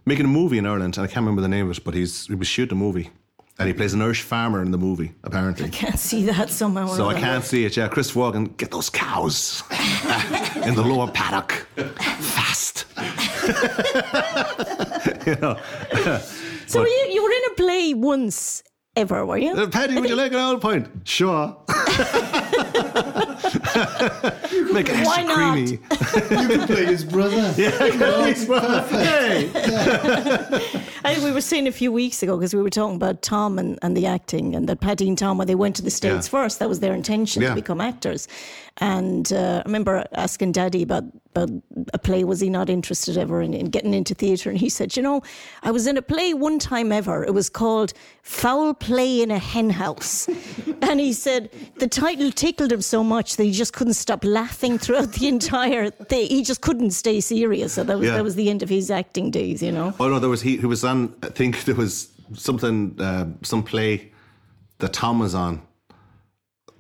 making 0.07 0.25
a 0.27 0.29
movie 0.29 0.59
in 0.59 0.67
Ireland 0.67 0.97
and 0.97 1.05
I 1.05 1.07
can't 1.07 1.25
remember 1.25 1.43
the 1.43 1.49
name 1.49 1.71
of 1.71 1.77
it 1.77 1.85
but 1.85 1.95
he's 1.95 2.27
he 2.27 2.35
was 2.35 2.49
shooting 2.49 2.77
a 2.77 2.81
movie 2.81 3.11
and 3.59 3.69
he 3.69 3.73
plays 3.75 3.95
an 3.95 4.03
Irish 4.03 4.23
farmer 4.23 4.63
in 4.63 4.71
the 4.71 4.79
movie 4.79 5.13
apparently. 5.23 5.67
I 5.67 5.69
Can't 5.69 5.99
see 5.99 6.25
that 6.27 6.51
somehow. 6.51 6.87
so 6.89 7.09
I 7.09 7.15
can't 7.19 7.45
see 7.45 7.65
it 7.65 7.77
yeah. 7.77 7.89
Chris 7.89 8.13
Walken 8.13 8.57
get 8.57 8.71
those 8.71 8.91
cows 8.91 9.63
in 10.67 10.75
the 10.75 10.83
lower 10.85 11.11
paddock 11.11 11.67
fast. 11.77 12.85
You 15.27 15.37
know? 15.37 15.59
So 16.67 16.81
were 16.81 16.89
you, 16.89 17.09
you 17.13 17.23
were 17.23 17.31
in 17.31 17.43
a 17.53 17.55
play 17.57 17.95
once 17.95 18.63
ever, 18.97 19.25
were 19.27 19.39
you? 19.39 19.53
Uh, 19.53 19.67
Paddy, 19.69 19.95
would 19.99 20.09
you 20.09 20.17
like 20.17 20.33
an 20.33 20.39
old 20.39 20.61
point? 20.63 20.89
Sure. 21.05 21.57
Make 24.73 24.89
it 24.89 25.07
Why 25.07 25.21
extra 25.21 25.25
not? 25.25 25.37
creamy. 25.55 25.71
You 25.71 26.49
could 26.49 26.67
play 26.67 26.85
his 26.87 27.05
brother. 27.05 27.53
Hey. 29.05 29.51
I 31.05 31.13
think 31.15 31.25
we 31.25 31.33
were 31.33 31.41
saying 31.41 31.67
a 31.67 31.73
few 31.73 31.93
weeks 31.93 32.23
ago 32.23 32.37
because 32.37 32.55
we 32.55 32.63
were 32.63 32.71
talking 32.71 32.97
about 32.97 33.23
Tom 33.23 33.59
and, 33.59 33.79
and 33.83 33.97
the 33.97 34.07
acting, 34.07 34.55
and 34.55 34.69
that 34.69 34.81
Paddy 34.81 35.09
and 35.09 35.19
Tom, 35.19 35.39
when 35.39 35.47
they 35.47 35.55
went 35.55 35.77
to 35.77 35.83
the 35.83 35.91
States 35.91 36.27
Yeah. 36.27 36.31
first, 36.43 36.59
that 36.61 36.69
was 36.69 36.81
their 36.81 36.95
intention 36.95 37.43
Yeah. 37.43 37.51
to 37.51 37.55
become 37.55 37.81
actors. 37.81 38.27
And 38.79 39.33
uh, 39.33 39.63
I 39.65 39.69
remember 39.69 40.05
asking 40.13 40.53
Daddy 40.53 40.83
about, 40.83 41.05
about 41.35 41.51
a 41.93 41.99
play, 41.99 42.23
was 42.25 42.39
he 42.41 42.49
not 42.49 42.71
interested 42.71 43.19
ever 43.19 43.43
in, 43.43 43.55
in 43.55 43.67
getting 43.67 43.93
into 43.93 44.15
theatre? 44.15 44.51
And 44.51 44.59
he 44.59 44.69
said, 44.69 44.97
You 44.97 45.03
know, 45.03 45.23
I 45.63 45.71
was 45.73 45.87
in 45.87 45.97
a 45.97 46.03
play 46.03 46.33
one 46.35 46.59
time 46.59 46.93
ever. 46.93 47.25
It 47.25 47.35
was 47.35 47.49
called 47.51 47.93
Foul 48.23 48.73
Play 48.75 49.21
in 49.23 49.31
a 49.33 49.39
Hen 49.39 49.71
House. 49.71 50.29
and 50.83 51.01
he 51.01 51.13
said 51.13 51.51
the 51.79 51.89
title 51.89 52.31
tickled 52.31 52.71
him 52.71 52.83
so 52.83 53.03
much 53.03 53.37
that 53.37 53.45
he 53.45 53.51
just 53.51 53.73
couldn't 53.73 53.95
stop 53.95 54.25
laughing 54.25 54.79
throughout 54.79 55.13
the 55.15 55.27
entire 55.29 55.91
thing. 55.91 56.29
He 56.29 56.43
just 56.45 56.61
couldn't 56.61 56.93
stay 56.93 57.21
serious. 57.21 57.73
So 57.73 57.83
that 57.85 57.99
was, 57.99 58.07
Yeah. 58.07 58.15
that 58.15 58.25
was 58.25 58.37
the 58.37 58.49
end 58.49 58.63
of 58.63 58.69
his 58.69 58.91
acting 58.91 59.31
days, 59.31 59.63
you 59.63 59.73
know? 59.73 59.93
Oh 59.99 60.09
no, 60.09 60.19
there 60.21 60.31
was 60.31 60.43
he 60.43 60.57
who 60.57 60.69
was 60.69 60.85
on. 60.85 61.15
I 61.23 61.29
think 61.31 61.65
there 61.65 61.75
was 61.75 62.11
something, 62.35 62.95
uh, 63.01 63.27
some 63.43 63.63
play 63.65 64.13
that 64.79 64.93
Tom 64.93 65.19
was 65.19 65.35
on. 65.35 65.63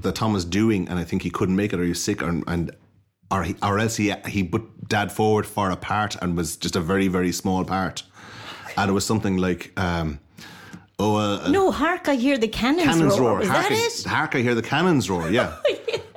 that 0.01 0.15
Tom 0.17 0.33
was 0.33 0.45
doing, 0.45 0.89
and 0.89 0.99
I 0.99 1.05
think 1.05 1.23
he 1.23 1.31
couldn't 1.31 1.55
make 1.55 1.73
it, 1.73 1.79
or 1.79 1.85
he 1.85 1.91
was 1.91 2.03
sick, 2.03 2.21
or, 2.23 2.29
and 2.49 2.71
or 3.35 3.43
he, 3.43 3.55
or 3.63 3.79
else 3.79 3.97
he 3.97 4.13
he 4.29 4.45
put 4.45 4.63
Dad 4.89 5.11
forward 5.11 5.47
for 5.47 5.71
a 5.71 5.77
part 5.77 6.17
and 6.23 6.37
was 6.37 6.57
just 6.57 6.77
a 6.77 6.81
very 6.81 7.09
very 7.09 7.33
small 7.33 7.65
part, 7.65 8.03
and 8.77 8.91
it 8.91 8.95
was 8.95 9.05
something 9.07 9.37
like. 9.37 9.73
Um, 9.79 10.21
Oh, 10.97 11.17
uh, 11.17 11.49
No, 11.49 11.73
hark! 11.73 12.09
I 12.09 12.15
hear 12.15 12.39
the 12.39 12.47
cannons, 12.47 12.85
cannons 12.85 13.19
roar. 13.19 13.43
Is 13.43 13.49
hark, 13.49 13.63
that 13.69 13.73
I, 13.73 13.75
it? 13.75 14.05
hark, 14.05 14.35
I 14.37 14.41
hear 14.43 14.55
the 14.55 14.63
cannons 14.63 15.11
roar. 15.11 15.29
Yeah. 15.39 15.57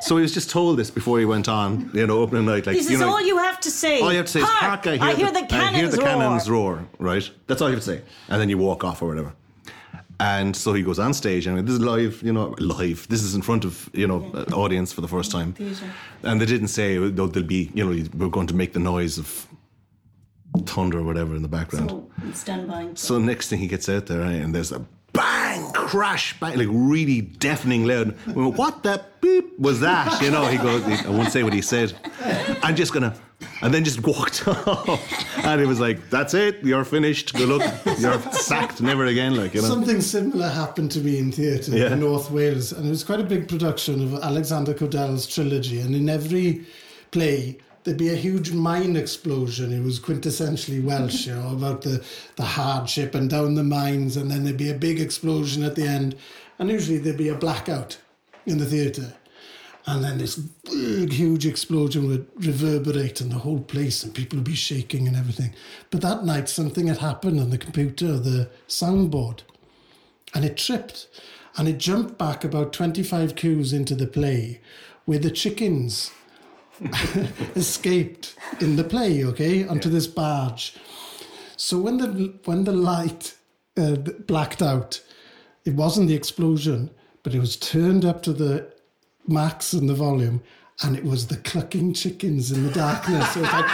So 0.02 0.18
he 0.18 0.22
was 0.22 0.34
just 0.36 0.52
told 0.52 0.78
this 0.78 0.92
before 0.92 1.18
he 1.18 1.26
went 1.26 1.48
on, 1.50 1.90
you 1.96 2.06
know, 2.06 2.20
opening 2.20 2.46
night. 2.46 2.68
Like, 2.68 2.76
This 2.78 2.88
you 2.88 2.94
is 2.98 3.02
know, 3.02 3.10
all 3.10 3.22
you 3.32 3.38
have 3.40 3.60
to 3.62 3.72
say. 3.72 4.00
all 4.02 4.12
you 4.12 4.18
have 4.18 4.28
to 4.28 4.32
say 4.38 4.42
is 4.42 4.48
hark, 4.48 4.86
I 4.86 4.98
hear, 5.16 5.32
the, 5.32 5.46
cannons, 5.48 5.54
I 5.54 5.78
hear 5.80 5.88
the 5.88 5.98
roar. 5.98 6.06
cannons 6.08 6.48
roar. 6.48 6.88
Right. 7.00 7.28
That's 7.48 7.60
all 7.64 7.70
you 7.70 7.76
have 7.78 7.84
to 7.86 7.92
say, 7.94 8.02
and 8.30 8.40
then 8.40 8.50
you 8.50 8.60
walk 8.60 8.84
off 8.84 9.02
or 9.02 9.08
whatever. 9.08 9.34
And 10.20 10.56
so 10.56 10.74
he 10.74 10.82
goes 10.82 10.98
on 10.98 11.14
stage, 11.14 11.46
and 11.46 11.60
this 11.68 11.76
is 11.76 11.82
live, 11.82 12.24
you 12.24 12.34
know, 12.34 12.56
live. 12.58 13.08
This 13.08 13.22
is 13.22 13.36
in 13.36 13.44
front 13.44 13.66
of 13.66 13.90
you 13.94 14.08
know 14.08 14.32
an 14.34 14.54
audience 14.54 14.92
for 14.92 15.02
the 15.02 15.08
first 15.08 15.32
time, 15.32 15.54
and 16.24 16.42
they 16.42 16.46
didn't 16.46 16.70
say 16.70 16.98
oh, 16.98 17.10
there'll 17.10 17.44
be, 17.44 17.72
you 17.76 17.86
know, 17.86 18.10
we're 18.16 18.30
going 18.30 18.48
to 18.48 18.56
make 18.56 18.74
the 18.74 18.80
noise 18.80 19.20
of 19.20 19.48
thunder 20.66 21.00
or 21.00 21.04
whatever 21.04 21.36
in 21.36 21.44
the 21.44 21.48
background. 21.48 21.92
So, 21.92 22.10
stand 22.34 22.68
by. 22.68 22.90
So 22.96 23.20
next 23.20 23.50
thing 23.50 23.60
he 23.60 23.68
gets 23.68 23.88
out 23.90 24.08
there, 24.08 24.22
right, 24.22 24.42
and 24.42 24.56
there's 24.56 24.72
a 24.72 24.84
bang, 25.14 25.72
crash, 25.74 26.40
bang, 26.40 26.58
like 26.58 26.68
really 26.72 27.22
deafening 27.22 27.86
loud. 27.86 28.18
We 28.28 28.44
went, 28.44 28.58
what 28.58 28.84
the 28.84 29.04
beep 29.22 29.58
was 29.60 29.80
that? 29.82 30.22
You 30.22 30.32
know, 30.32 30.46
he 30.48 30.58
goes, 30.58 30.84
I 31.06 31.10
won't 31.10 31.32
say 31.32 31.44
what 31.44 31.54
he 31.54 31.62
said. 31.62 31.94
I'm 32.64 32.76
just 32.76 32.94
gonna, 32.94 33.16
and 33.62 33.74
then 33.74 33.84
just 33.84 34.06
walked 34.06 34.48
off. 34.48 35.46
And 35.46 35.60
it 35.62 35.66
was 35.68 35.80
like, 35.80 36.10
that's 36.10 36.34
it, 36.34 36.64
you're 36.64 36.86
finished. 36.86 37.34
Good 37.34 37.50
luck, 37.50 37.74
you're 38.00 38.20
sacked, 38.32 38.82
never 38.82 39.06
again. 39.06 39.36
Like 39.36 39.54
you 39.54 39.62
know, 39.62 39.68
Something 39.68 40.02
similar 40.02 40.50
happened 40.50 40.92
to 40.92 41.00
me 41.00 41.18
in 41.20 41.32
theatre 41.32 41.76
Yeah. 41.78 41.94
in 41.94 42.00
North 42.00 42.30
Wales, 42.32 42.72
and 42.72 42.86
it 42.86 42.90
was 42.90 43.04
quite 43.04 43.20
a 43.20 43.24
big 43.24 43.48
production 43.48 44.02
of 44.04 44.22
Alexander 44.24 44.74
Cordell's 44.74 45.28
trilogy. 45.28 45.80
And 45.80 45.96
in 45.96 46.10
every 46.10 46.66
play, 47.12 47.58
there'd 47.84 47.98
be 47.98 48.10
a 48.10 48.16
huge 48.16 48.52
mine 48.52 48.96
explosion. 48.96 49.72
It 49.72 49.82
was 49.84 50.00
quintessentially 50.00 50.84
Welsh, 50.84 51.28
you 51.28 51.36
know, 51.36 51.52
about 51.54 51.82
the, 51.84 52.04
the 52.36 52.44
hardship 52.44 53.16
and 53.16 53.30
down 53.30 53.56
the 53.56 53.64
mines, 53.64 54.18
and 54.18 54.30
then 54.30 54.44
there'd 54.44 54.58
be 54.58 54.70
a 54.70 54.74
big 54.78 55.00
explosion 55.00 55.64
at 55.64 55.76
the 55.76 55.88
end. 55.88 56.16
And 56.60 56.70
usually 56.70 56.98
there'd 56.98 57.18
be 57.18 57.30
a 57.30 57.36
blackout 57.36 57.98
in 58.46 58.58
the 58.58 58.66
theatre. 58.66 59.14
And 59.88 60.04
then 60.04 60.18
this 60.18 60.36
big, 60.36 61.14
huge 61.14 61.46
explosion 61.46 62.08
would 62.08 62.28
reverberate 62.36 63.22
in 63.22 63.30
the 63.30 63.38
whole 63.38 63.62
place, 63.62 64.04
and 64.04 64.14
people 64.14 64.38
would 64.38 64.44
be 64.44 64.54
shaking 64.54 65.08
and 65.08 65.16
everything. 65.16 65.54
But 65.92 66.02
that 66.02 66.26
night, 66.26 66.50
something 66.50 66.88
had 66.88 66.98
happened 66.98 67.40
on 67.40 67.52
the 67.52 67.58
computer, 67.58 68.20
the 68.20 68.50
soundboard, 68.68 69.40
and 70.34 70.44
it 70.44 70.58
tripped. 70.58 71.08
And 71.56 71.70
it 71.70 71.78
jumped 71.78 72.18
back 72.18 72.44
about 72.44 72.74
25 72.74 73.36
cues 73.36 73.72
into 73.72 73.96
the 73.96 74.08
play 74.08 74.60
where 75.06 75.20
the 75.20 75.32
chickens 75.32 76.12
escaped 77.56 78.36
in 78.60 78.76
the 78.76 78.84
play, 78.84 79.24
okay, 79.24 79.66
onto 79.66 79.90
this 79.90 80.06
barge. 80.06 80.76
So 81.56 81.80
when 81.80 81.98
the 81.98 82.38
when 82.44 82.66
the 82.66 82.74
light 82.74 83.36
uh, 83.78 83.96
blacked 83.96 84.62
out, 84.62 85.02
it 85.64 85.76
wasn't 85.76 86.10
the 86.10 86.14
explosion, 86.14 86.92
but 87.24 87.34
it 87.34 87.40
was 87.40 87.56
turned 87.56 88.04
up 88.04 88.22
to 88.24 88.34
the 88.34 88.77
max 89.28 89.74
and 89.74 89.90
the 89.90 89.94
volume, 89.94 90.42
and 90.84 90.96
it 90.96 91.04
was 91.04 91.28
the 91.28 91.38
clucking 91.38 91.94
chickens 91.94 92.52
in 92.52 92.64
the 92.64 92.72
darkness. 92.72 93.36
Was 93.36 93.52
like, 93.52 93.66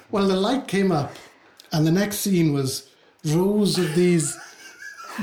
well, 0.10 0.26
the 0.26 0.36
light 0.36 0.66
came 0.68 0.92
up, 0.92 1.12
and 1.72 1.86
the 1.86 1.92
next 1.92 2.18
scene 2.18 2.52
was 2.52 2.88
rows 3.24 3.78
of 3.78 3.94
these 3.94 4.38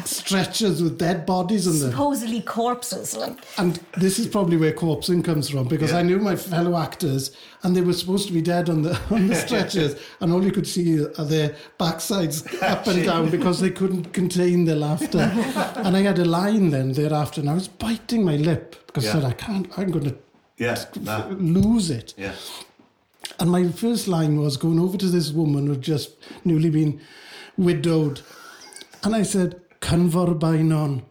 stretchers 0.05 0.81
with 0.81 0.97
dead 0.97 1.25
bodies 1.25 1.67
in 1.67 1.79
them. 1.79 1.91
Supposedly 1.91 2.41
corpses, 2.41 3.15
like 3.15 3.37
And 3.57 3.79
this 3.97 4.19
is 4.19 4.27
probably 4.27 4.57
where 4.57 4.73
corpsing 4.73 5.23
comes 5.23 5.49
from 5.49 5.67
because 5.67 5.93
I 5.93 6.01
knew 6.01 6.19
my 6.19 6.35
fellow 6.35 6.77
actors 6.77 7.35
and 7.63 7.75
they 7.75 7.81
were 7.81 7.93
supposed 7.93 8.27
to 8.27 8.33
be 8.33 8.41
dead 8.41 8.69
on 8.69 8.81
the 8.81 8.99
on 9.09 9.27
the 9.27 9.35
stretchers 9.47 9.95
and 10.19 10.31
all 10.31 10.43
you 10.43 10.51
could 10.51 10.67
see 10.67 11.03
are 11.03 11.25
their 11.25 11.55
backsides 11.79 12.61
up 12.63 12.87
and 12.87 13.05
down 13.05 13.29
because 13.29 13.59
they 13.59 13.69
couldn't 13.71 14.13
contain 14.13 14.65
their 14.65 14.75
laughter. 14.75 15.19
and 15.77 15.95
I 15.95 16.01
had 16.01 16.19
a 16.19 16.25
line 16.25 16.69
then 16.71 16.93
thereafter 16.93 17.41
and 17.41 17.49
I 17.49 17.53
was 17.53 17.67
biting 17.67 18.23
my 18.23 18.35
lip 18.35 18.75
because 18.87 19.07
I 19.07 19.13
said 19.13 19.23
I 19.23 19.33
can't 19.33 19.67
I'm 19.77 19.91
gonna 19.91 20.15
yeah, 20.57 20.85
nah, 21.01 21.27
lose 21.29 21.89
it. 21.89 22.13
yeah. 22.17 22.33
And 23.39 23.49
my 23.49 23.67
first 23.69 24.07
line 24.07 24.39
was 24.39 24.57
going 24.57 24.79
over 24.79 24.97
to 24.97 25.07
this 25.07 25.31
woman 25.31 25.67
who'd 25.67 25.81
just 25.81 26.11
newly 26.45 26.69
been 26.69 27.01
widowed. 27.57 28.21
And 29.03 29.15
I 29.15 29.23
said, 29.23 29.59
Cynfor 29.83 30.39
by 30.39 30.57
none, 30.61 31.03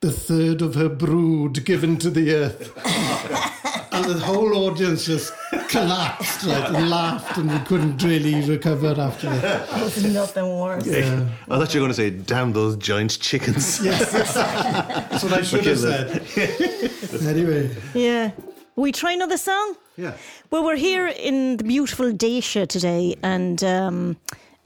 the 0.00 0.12
third 0.12 0.60
of 0.62 0.74
her 0.74 0.88
brood 0.88 1.64
given 1.64 1.96
to 1.98 2.10
the 2.10 2.34
earth. 2.34 2.72
and 3.92 4.04
the 4.04 4.18
whole 4.18 4.54
audience 4.68 5.06
just 5.06 5.32
collapsed 5.68 6.44
right, 6.44 6.68
and 6.74 6.90
laughed, 6.90 7.38
and 7.38 7.50
we 7.50 7.58
couldn't 7.60 8.02
really 8.02 8.42
recover 8.48 8.94
after 8.98 9.28
it. 9.32 9.40
there's 9.40 10.04
nothing 10.12 10.58
worse. 10.60 10.86
Yeah. 10.86 11.26
I 11.48 11.58
thought 11.58 11.74
you 11.74 11.80
were 11.80 11.86
going 11.86 11.90
to 11.90 11.94
say, 11.94 12.10
"Damn 12.10 12.52
those 12.52 12.76
giant 12.76 13.18
chickens." 13.20 13.80
Yes. 13.84 14.12
That's 14.12 15.24
what 15.24 15.32
I 15.32 15.42
should 15.42 15.64
have 15.64 15.78
said. 15.78 17.22
anyway, 17.26 17.70
Yeah. 17.94 18.32
We 18.76 18.92
try 18.92 19.10
another 19.12 19.38
song? 19.38 19.74
Yeah. 19.96 20.12
Well, 20.52 20.62
we're 20.62 20.76
here 20.76 21.08
in 21.08 21.56
the 21.56 21.64
beautiful 21.64 22.12
Déise 22.12 22.68
today, 22.68 23.16
and 23.24 23.64
um, 23.64 24.16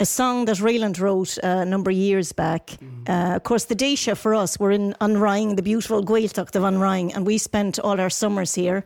a 0.03 0.05
song 0.05 0.47
that 0.47 0.61
Rayland 0.61 0.99
wrote 0.99 1.39
uh, 1.45 1.59
a 1.63 1.65
number 1.65 1.93
of 1.93 1.97
years 1.97 2.33
back. 2.33 2.77
Uh, 3.09 3.35
of 3.37 3.45
course, 3.45 3.67
the 3.67 3.77
Déise 3.77 4.17
for 4.19 4.35
us, 4.35 4.59
we're 4.59 4.73
in 4.73 4.97
An 5.01 5.19
Rinn, 5.19 5.55
the 5.55 5.63
beautiful 5.63 6.03
Gaeltacht 6.03 6.57
of 6.57 6.65
An 6.65 6.81
Rinn, 6.81 7.13
and 7.13 7.25
we 7.25 7.39
spent 7.39 7.79
all 7.79 8.01
our 8.01 8.11
summers 8.11 8.53
here 8.53 8.85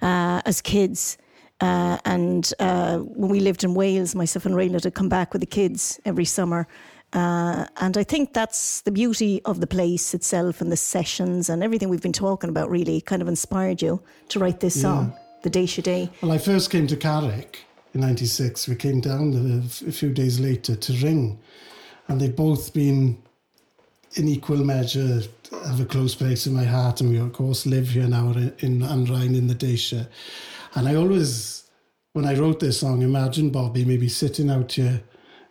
uh, 0.00 0.42
as 0.46 0.60
kids. 0.60 1.18
Uh, 1.60 1.98
and 2.04 2.52
uh, 2.60 2.98
when 2.98 3.30
we 3.30 3.40
lived 3.40 3.64
in 3.64 3.74
Wales, 3.74 4.14
myself 4.14 4.46
and 4.46 4.54
Rayland 4.54 4.84
would 4.84 4.94
come 4.94 5.08
back 5.08 5.32
with 5.32 5.40
the 5.40 5.46
kids 5.46 5.98
every 6.04 6.24
summer. 6.24 6.68
Uh, 7.12 7.66
and 7.78 7.98
I 7.98 8.04
think 8.04 8.32
that's 8.32 8.82
the 8.82 8.92
beauty 8.92 9.42
of 9.44 9.58
the 9.58 9.66
place 9.66 10.14
itself 10.14 10.60
and 10.60 10.70
the 10.70 10.76
sessions 10.76 11.48
and 11.48 11.64
everything 11.64 11.88
we've 11.88 12.00
been 12.00 12.12
talking 12.12 12.48
about 12.48 12.70
really 12.70 13.00
kind 13.00 13.22
of 13.22 13.26
inspired 13.26 13.82
you 13.82 14.00
to 14.28 14.38
write 14.38 14.60
this 14.60 14.80
song, 14.80 15.14
The 15.42 15.50
Déise 15.50 15.82
Day. 15.82 16.10
Well, 16.22 16.30
I 16.30 16.38
first 16.38 16.70
came 16.70 16.86
to 16.86 16.96
Carrick 16.96 17.64
in 17.94 18.00
'96. 18.00 18.68
We 18.68 18.76
came 18.76 19.00
down 19.00 19.32
a, 19.34 19.88
a 19.88 19.92
few 19.92 20.12
days 20.12 20.38
later 20.40 20.76
to 20.76 20.92
Ring, 20.94 21.38
and 22.08 22.20
they'd 22.20 22.36
both 22.36 22.74
been 22.74 23.22
in 24.16 24.28
equal 24.28 24.58
measure 24.64 25.22
have 25.66 25.80
a 25.80 25.84
close 25.84 26.14
place 26.14 26.46
in 26.46 26.54
my 26.54 26.64
heart. 26.64 27.00
And 27.00 27.10
we, 27.10 27.18
of 27.18 27.32
course, 27.32 27.66
live 27.66 27.90
here 27.90 28.06
now 28.06 28.30
in, 28.32 28.54
in 28.60 28.82
An 28.82 29.04
Rinn 29.06 29.34
in 29.34 29.46
the 29.46 29.54
Déise. 29.54 30.06
And 30.74 30.88
I 30.88 30.94
always, 30.94 31.64
when 32.12 32.24
I 32.24 32.38
wrote 32.38 32.60
this 32.60 32.80
song, 32.80 33.02
imagine 33.02 33.50
Bobby 33.50 33.84
maybe 33.84 34.08
sitting 34.08 34.50
out 34.50 34.72
here 34.72 35.02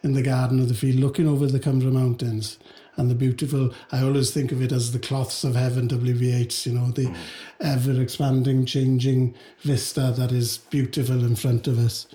in 0.04 0.14
the 0.14 0.22
garden 0.22 0.60
of 0.60 0.68
the 0.68 0.74
field, 0.74 1.00
looking 1.00 1.28
over 1.28 1.48
the 1.48 1.60
Comeragh 1.60 1.94
Mountains. 1.94 2.60
And 2.96 3.10
the 3.10 3.16
beautiful, 3.16 3.74
I 3.92 4.04
always 4.04 4.32
think 4.32 4.52
of 4.52 4.62
it 4.62 4.72
as 4.72 4.92
the 4.92 5.00
cloths 5.00 5.44
of 5.44 5.56
heaven, 5.56 5.88
WVH, 5.88 6.68
you 6.68 6.74
know, 6.74 6.92
the 6.92 7.06
mm. 7.06 7.18
ever 7.60 8.00
expanding, 8.00 8.66
changing 8.66 9.34
vista 9.62 10.14
that 10.16 10.32
is 10.32 10.60
beautiful 10.60 11.26
in 11.26 11.36
front 11.36 11.66
of 11.66 11.80
us. 11.80 12.06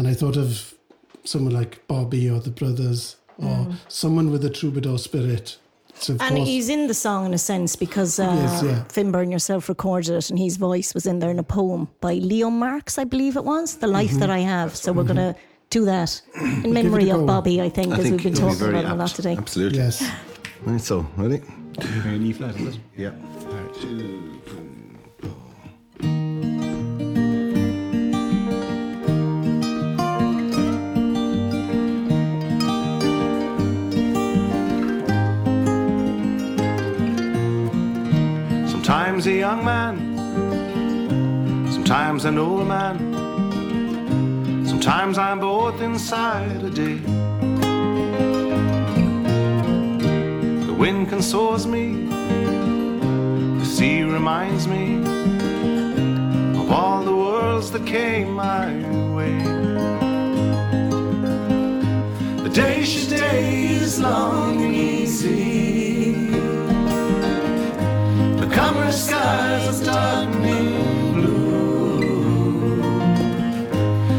And 0.00 0.08
I 0.08 0.14
thought 0.14 0.38
of 0.38 0.72
someone 1.24 1.52
like 1.52 1.86
Bobby 1.86 2.30
or 2.30 2.40
the 2.40 2.50
brothers 2.50 3.16
or 3.36 3.68
someone 3.88 4.30
with 4.30 4.42
a 4.46 4.48
troubadour 4.48 4.96
spirit. 4.96 5.58
So 5.94 6.14
And 6.14 6.36
course, 6.36 6.48
he's 6.48 6.70
in 6.70 6.86
the 6.86 6.94
song 6.94 7.26
in 7.26 7.34
a 7.34 7.38
sense 7.38 7.76
because 7.76 8.18
uh, 8.18 8.22
Yes, 8.22 8.62
yeah. 8.62 8.84
Finbar 8.88 9.30
yourself 9.30 9.68
recorded 9.68 10.14
it 10.14 10.30
and 10.30 10.38
his 10.38 10.56
voice 10.56 10.94
was 10.94 11.04
in 11.04 11.18
there 11.18 11.30
in 11.30 11.38
a 11.38 11.42
poem 11.42 11.86
by 12.00 12.14
Leo 12.14 12.48
Marks, 12.48 12.96
I 12.96 13.04
believe 13.04 13.36
it 13.36 13.44
was, 13.44 13.76
The 13.76 13.88
Life 13.88 14.12
That 14.12 14.30
I 14.30 14.38
Have. 14.38 14.74
So 14.74 14.90
we're 14.90 15.04
going 15.04 15.16
to 15.16 15.36
do 15.68 15.84
that 15.84 16.22
in 16.64 16.72
memory 16.72 17.04
Mm-hmm. 17.04 17.16
a 17.16 17.20
of. 17.20 17.26
Bobby, 17.26 17.60
I 17.60 17.68
think, 17.68 17.92
I 17.92 17.98
as 17.98 18.02
think 18.04 18.12
we've 18.14 18.22
been 18.22 18.32
it'll 18.32 18.48
be 18.48 18.54
talking 18.54 18.66
very 18.72 18.78
about 18.80 18.84
him 18.86 18.92
a 18.92 19.02
lot 19.02 19.10
apt. 19.10 19.16
today. 19.16 19.36
Absolutely. 19.36 19.78
yes. 19.80 20.10
Right, 20.64 20.80
so, 20.80 21.06
ready? 21.18 21.42
An 22.06 22.24
E 22.24 22.32
flat, 22.32 22.56
is 22.56 22.74
it? 22.74 22.80
Yeah. 22.96 23.12
Sometimes 39.20 39.36
a 39.36 39.38
young 39.38 39.64
man, 39.66 39.96
sometimes 41.70 42.24
an 42.24 42.38
old 42.38 42.66
man, 42.66 42.96
sometimes 44.66 45.18
I'm 45.18 45.40
both 45.40 45.82
inside 45.82 46.62
a 46.62 46.70
day. 46.70 46.96
The 50.64 50.72
wind 50.72 51.10
consoles 51.10 51.66
me, 51.66 52.06
the 53.58 53.66
sea 53.66 54.04
reminds 54.04 54.66
me 54.66 54.96
of 56.58 56.72
all 56.72 57.04
the 57.04 57.14
worlds 57.14 57.70
that 57.72 57.84
came 57.86 58.32
my 58.32 58.72
way. 59.14 59.36
The 62.42 62.48
day 62.48 62.84
day 63.10 63.66
is 63.66 64.00
long 64.00 64.62
and 64.62 64.74
easy. 64.74 65.79
Cover 68.90 69.02
skies 69.02 69.80
darkening 69.82 71.14
blue. 71.14 72.82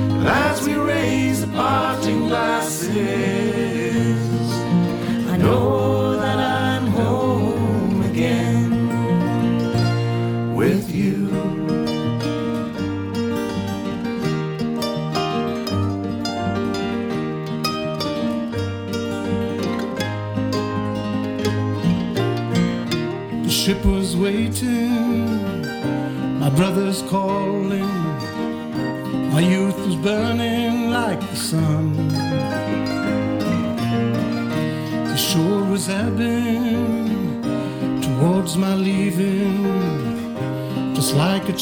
But 0.08 0.28
as 0.28 0.66
we 0.66 0.76
raise 0.76 1.42
the 1.42 1.48
parting 1.48 2.30
glasses, 2.30 2.96
I 5.30 5.36
know 5.36 5.71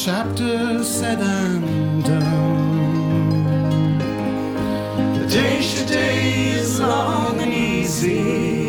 chapter 0.04 0.82
said 0.82 1.20
and 1.20 2.02
done. 2.02 3.98
The 5.18 5.26
day 5.26 5.60
today 5.76 6.52
is 6.54 6.80
long 6.80 7.38
and 7.38 7.52
easy. 7.52 8.59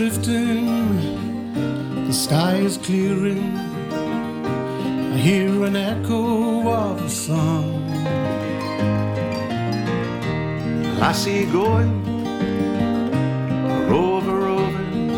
Drifting, 0.00 0.64
the 2.06 2.12
sky 2.12 2.54
is 2.54 2.78
clearing. 2.78 3.54
I 5.12 5.16
hear 5.18 5.64
an 5.66 5.76
echo 5.76 6.66
of 6.66 7.04
a 7.04 7.08
song. 7.10 7.84
Lassie 10.98 11.44
going, 11.52 11.92
rover 13.90 14.36
roving, 14.46 15.10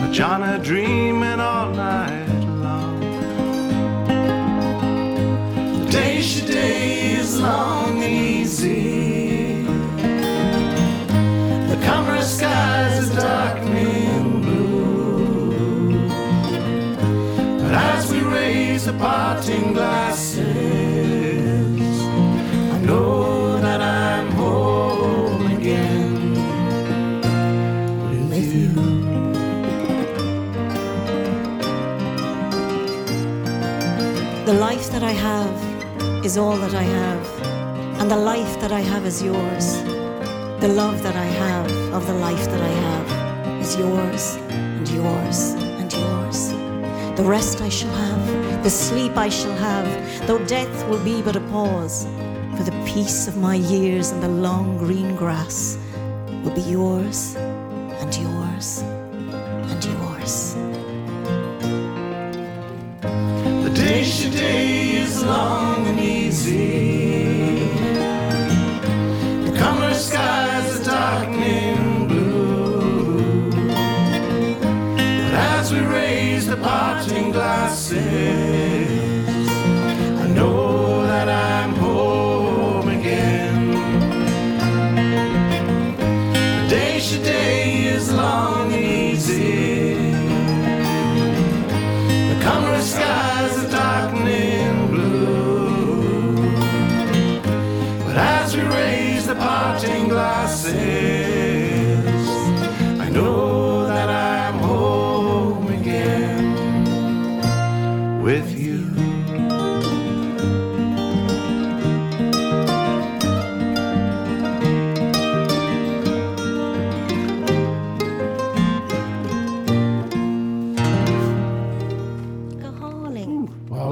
a 0.00 0.10
John 0.10 0.42
a 0.42 0.58
dreaming 0.58 1.38
all 1.38 1.68
night 1.68 2.44
long. 2.64 3.00
The 5.80 5.86
day 5.90 6.22
she 6.22 6.46
day 6.46 7.16
is 7.18 7.38
long 7.42 8.02
and 8.02 8.10
easy. 8.10 9.03
Darkening 13.14 14.42
blue. 14.42 16.08
But 17.62 17.74
as 17.74 18.10
we 18.12 18.20
raise 18.20 18.84
the 18.86 18.92
parting 18.94 19.72
glasses, 19.72 20.44
I 22.74 22.78
know 22.78 23.58
that 23.60 23.80
I'm 23.80 24.30
home 24.32 25.46
again 25.58 26.34
with 28.30 28.52
you. 28.52 28.72
The 34.44 34.54
life 34.54 34.90
that 34.90 35.02
I 35.02 35.12
have 35.12 35.56
is 36.24 36.36
all 36.36 36.56
that 36.56 36.74
I 36.74 36.82
have, 36.82 37.26
and 38.00 38.10
the 38.10 38.16
life 38.16 38.60
that 38.60 38.72
I 38.72 38.80
have 38.80 39.06
is 39.06 39.22
yours. 39.22 39.66
The 40.60 40.68
love 40.68 41.02
that 41.02 41.16
I 41.16 41.24
have 41.24 41.70
of 41.92 42.06
the 42.06 42.14
life 42.14 42.44
that 42.46 42.62
I 42.62 42.74
have 42.86 43.03
is 43.64 43.76
yours, 43.76 44.36
and 44.50 44.86
yours, 44.90 45.54
and 45.80 45.90
yours. 45.90 46.48
The 47.16 47.24
rest 47.24 47.62
I 47.62 47.70
shall 47.70 47.94
have, 47.94 48.62
the 48.62 48.68
sleep 48.68 49.16
I 49.16 49.30
shall 49.30 49.56
have, 49.56 49.88
though 50.26 50.44
death 50.44 50.86
will 50.88 51.02
be 51.02 51.22
but 51.22 51.34
a 51.34 51.40
pause, 51.48 52.04
for 52.56 52.62
the 52.62 52.76
peace 52.84 53.26
of 53.26 53.38
my 53.38 53.54
years 53.54 54.10
and 54.10 54.22
the 54.22 54.28
long 54.28 54.76
green 54.76 55.16
grass 55.16 55.78
will 56.42 56.54
be 56.54 56.60
yours, 56.60 57.36
parting 76.64 77.30
glasses, 77.30 77.98
I 80.22 80.26
know 80.28 80.73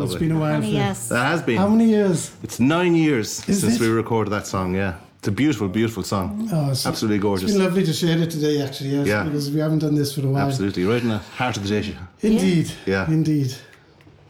Calling. 0.07 0.09
Wow, 0.09 0.13
it's 0.15 0.21
been 0.21 0.33
a 0.33 0.41
while. 0.41 0.53
Honey, 0.55 0.67
for- 0.71 0.75
yes. 0.77 1.09
That 1.09 1.27
has 1.27 1.43
been. 1.43 1.57
How 1.57 1.69
many 1.69 1.89
years? 1.91 2.31
It's 2.43 2.59
nine 2.61 2.95
years 2.95 3.29
Is 3.49 3.61
since 3.61 3.77
it? 3.77 3.81
we 3.81 3.89
recorded 3.89 4.31
that 4.31 4.47
song. 4.47 4.75
Yeah, 4.75 4.95
it's 5.19 5.29
a 5.29 5.33
beautiful, 5.33 5.69
beautiful 5.69 6.03
song. 6.03 6.49
Oh, 6.53 6.63
it's- 6.63 6.87
Absolutely 6.87 7.17
It's 7.17 7.23
gorgeous. 7.23 7.53
been 7.53 7.63
lovely 7.63 7.85
to 7.85 7.93
share 7.93 8.19
it 8.19 8.31
today, 8.31 8.61
actually, 8.63 8.91
yes, 8.91 9.07
Yeah. 9.07 9.25
because 9.25 9.51
we 9.51 9.61
haven't 9.61 9.81
done 9.81 9.95
this 9.95 10.15
for 10.15 10.23
a 10.23 10.31
while. 10.31 10.47
Absolutely, 10.47 10.85
right 10.85 11.03
in 11.03 11.09
the 11.09 11.19
heart 11.19 11.57
of 11.57 11.63
the 11.69 11.81
day. 11.81 11.97
Indeed. 12.21 12.71
Yeah. 12.87 13.07
Indeed. 13.09 13.55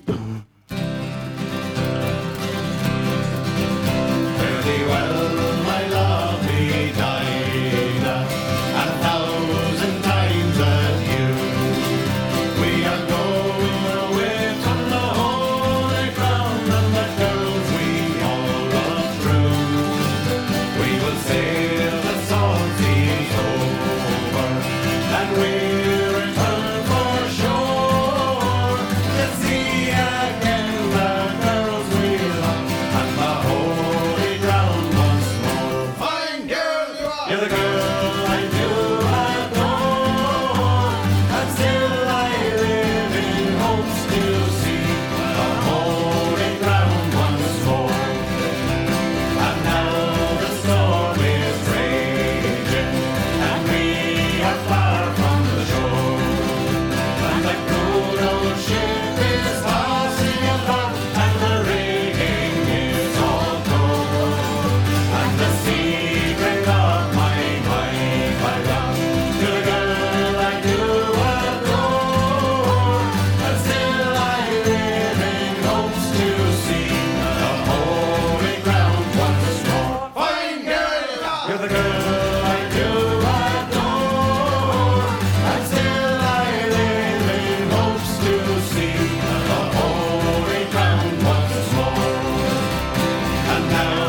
now. 93.74 94.03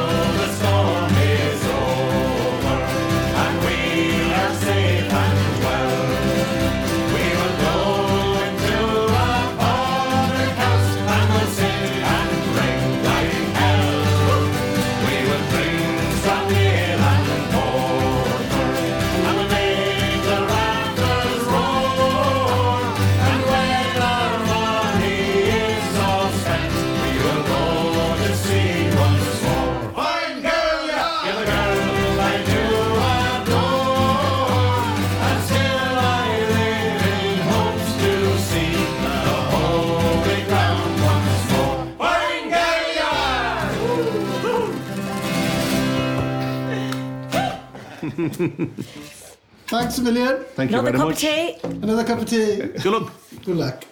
Thanks 49.66 49.98
a 49.98 50.02
million. 50.02 50.44
Thank 50.54 50.70
you 50.70 50.78
Another 50.78 50.92
very 50.92 50.98
cup 50.98 51.08
much. 51.08 51.14
of 51.14 51.20
tea. 51.20 51.56
Another 51.82 52.04
cup 52.04 52.20
of 52.20 52.26
tea. 52.28 52.56
Good 52.56 52.84
luck. 52.86 53.12
Good 53.44 53.56
luck. 53.56 53.84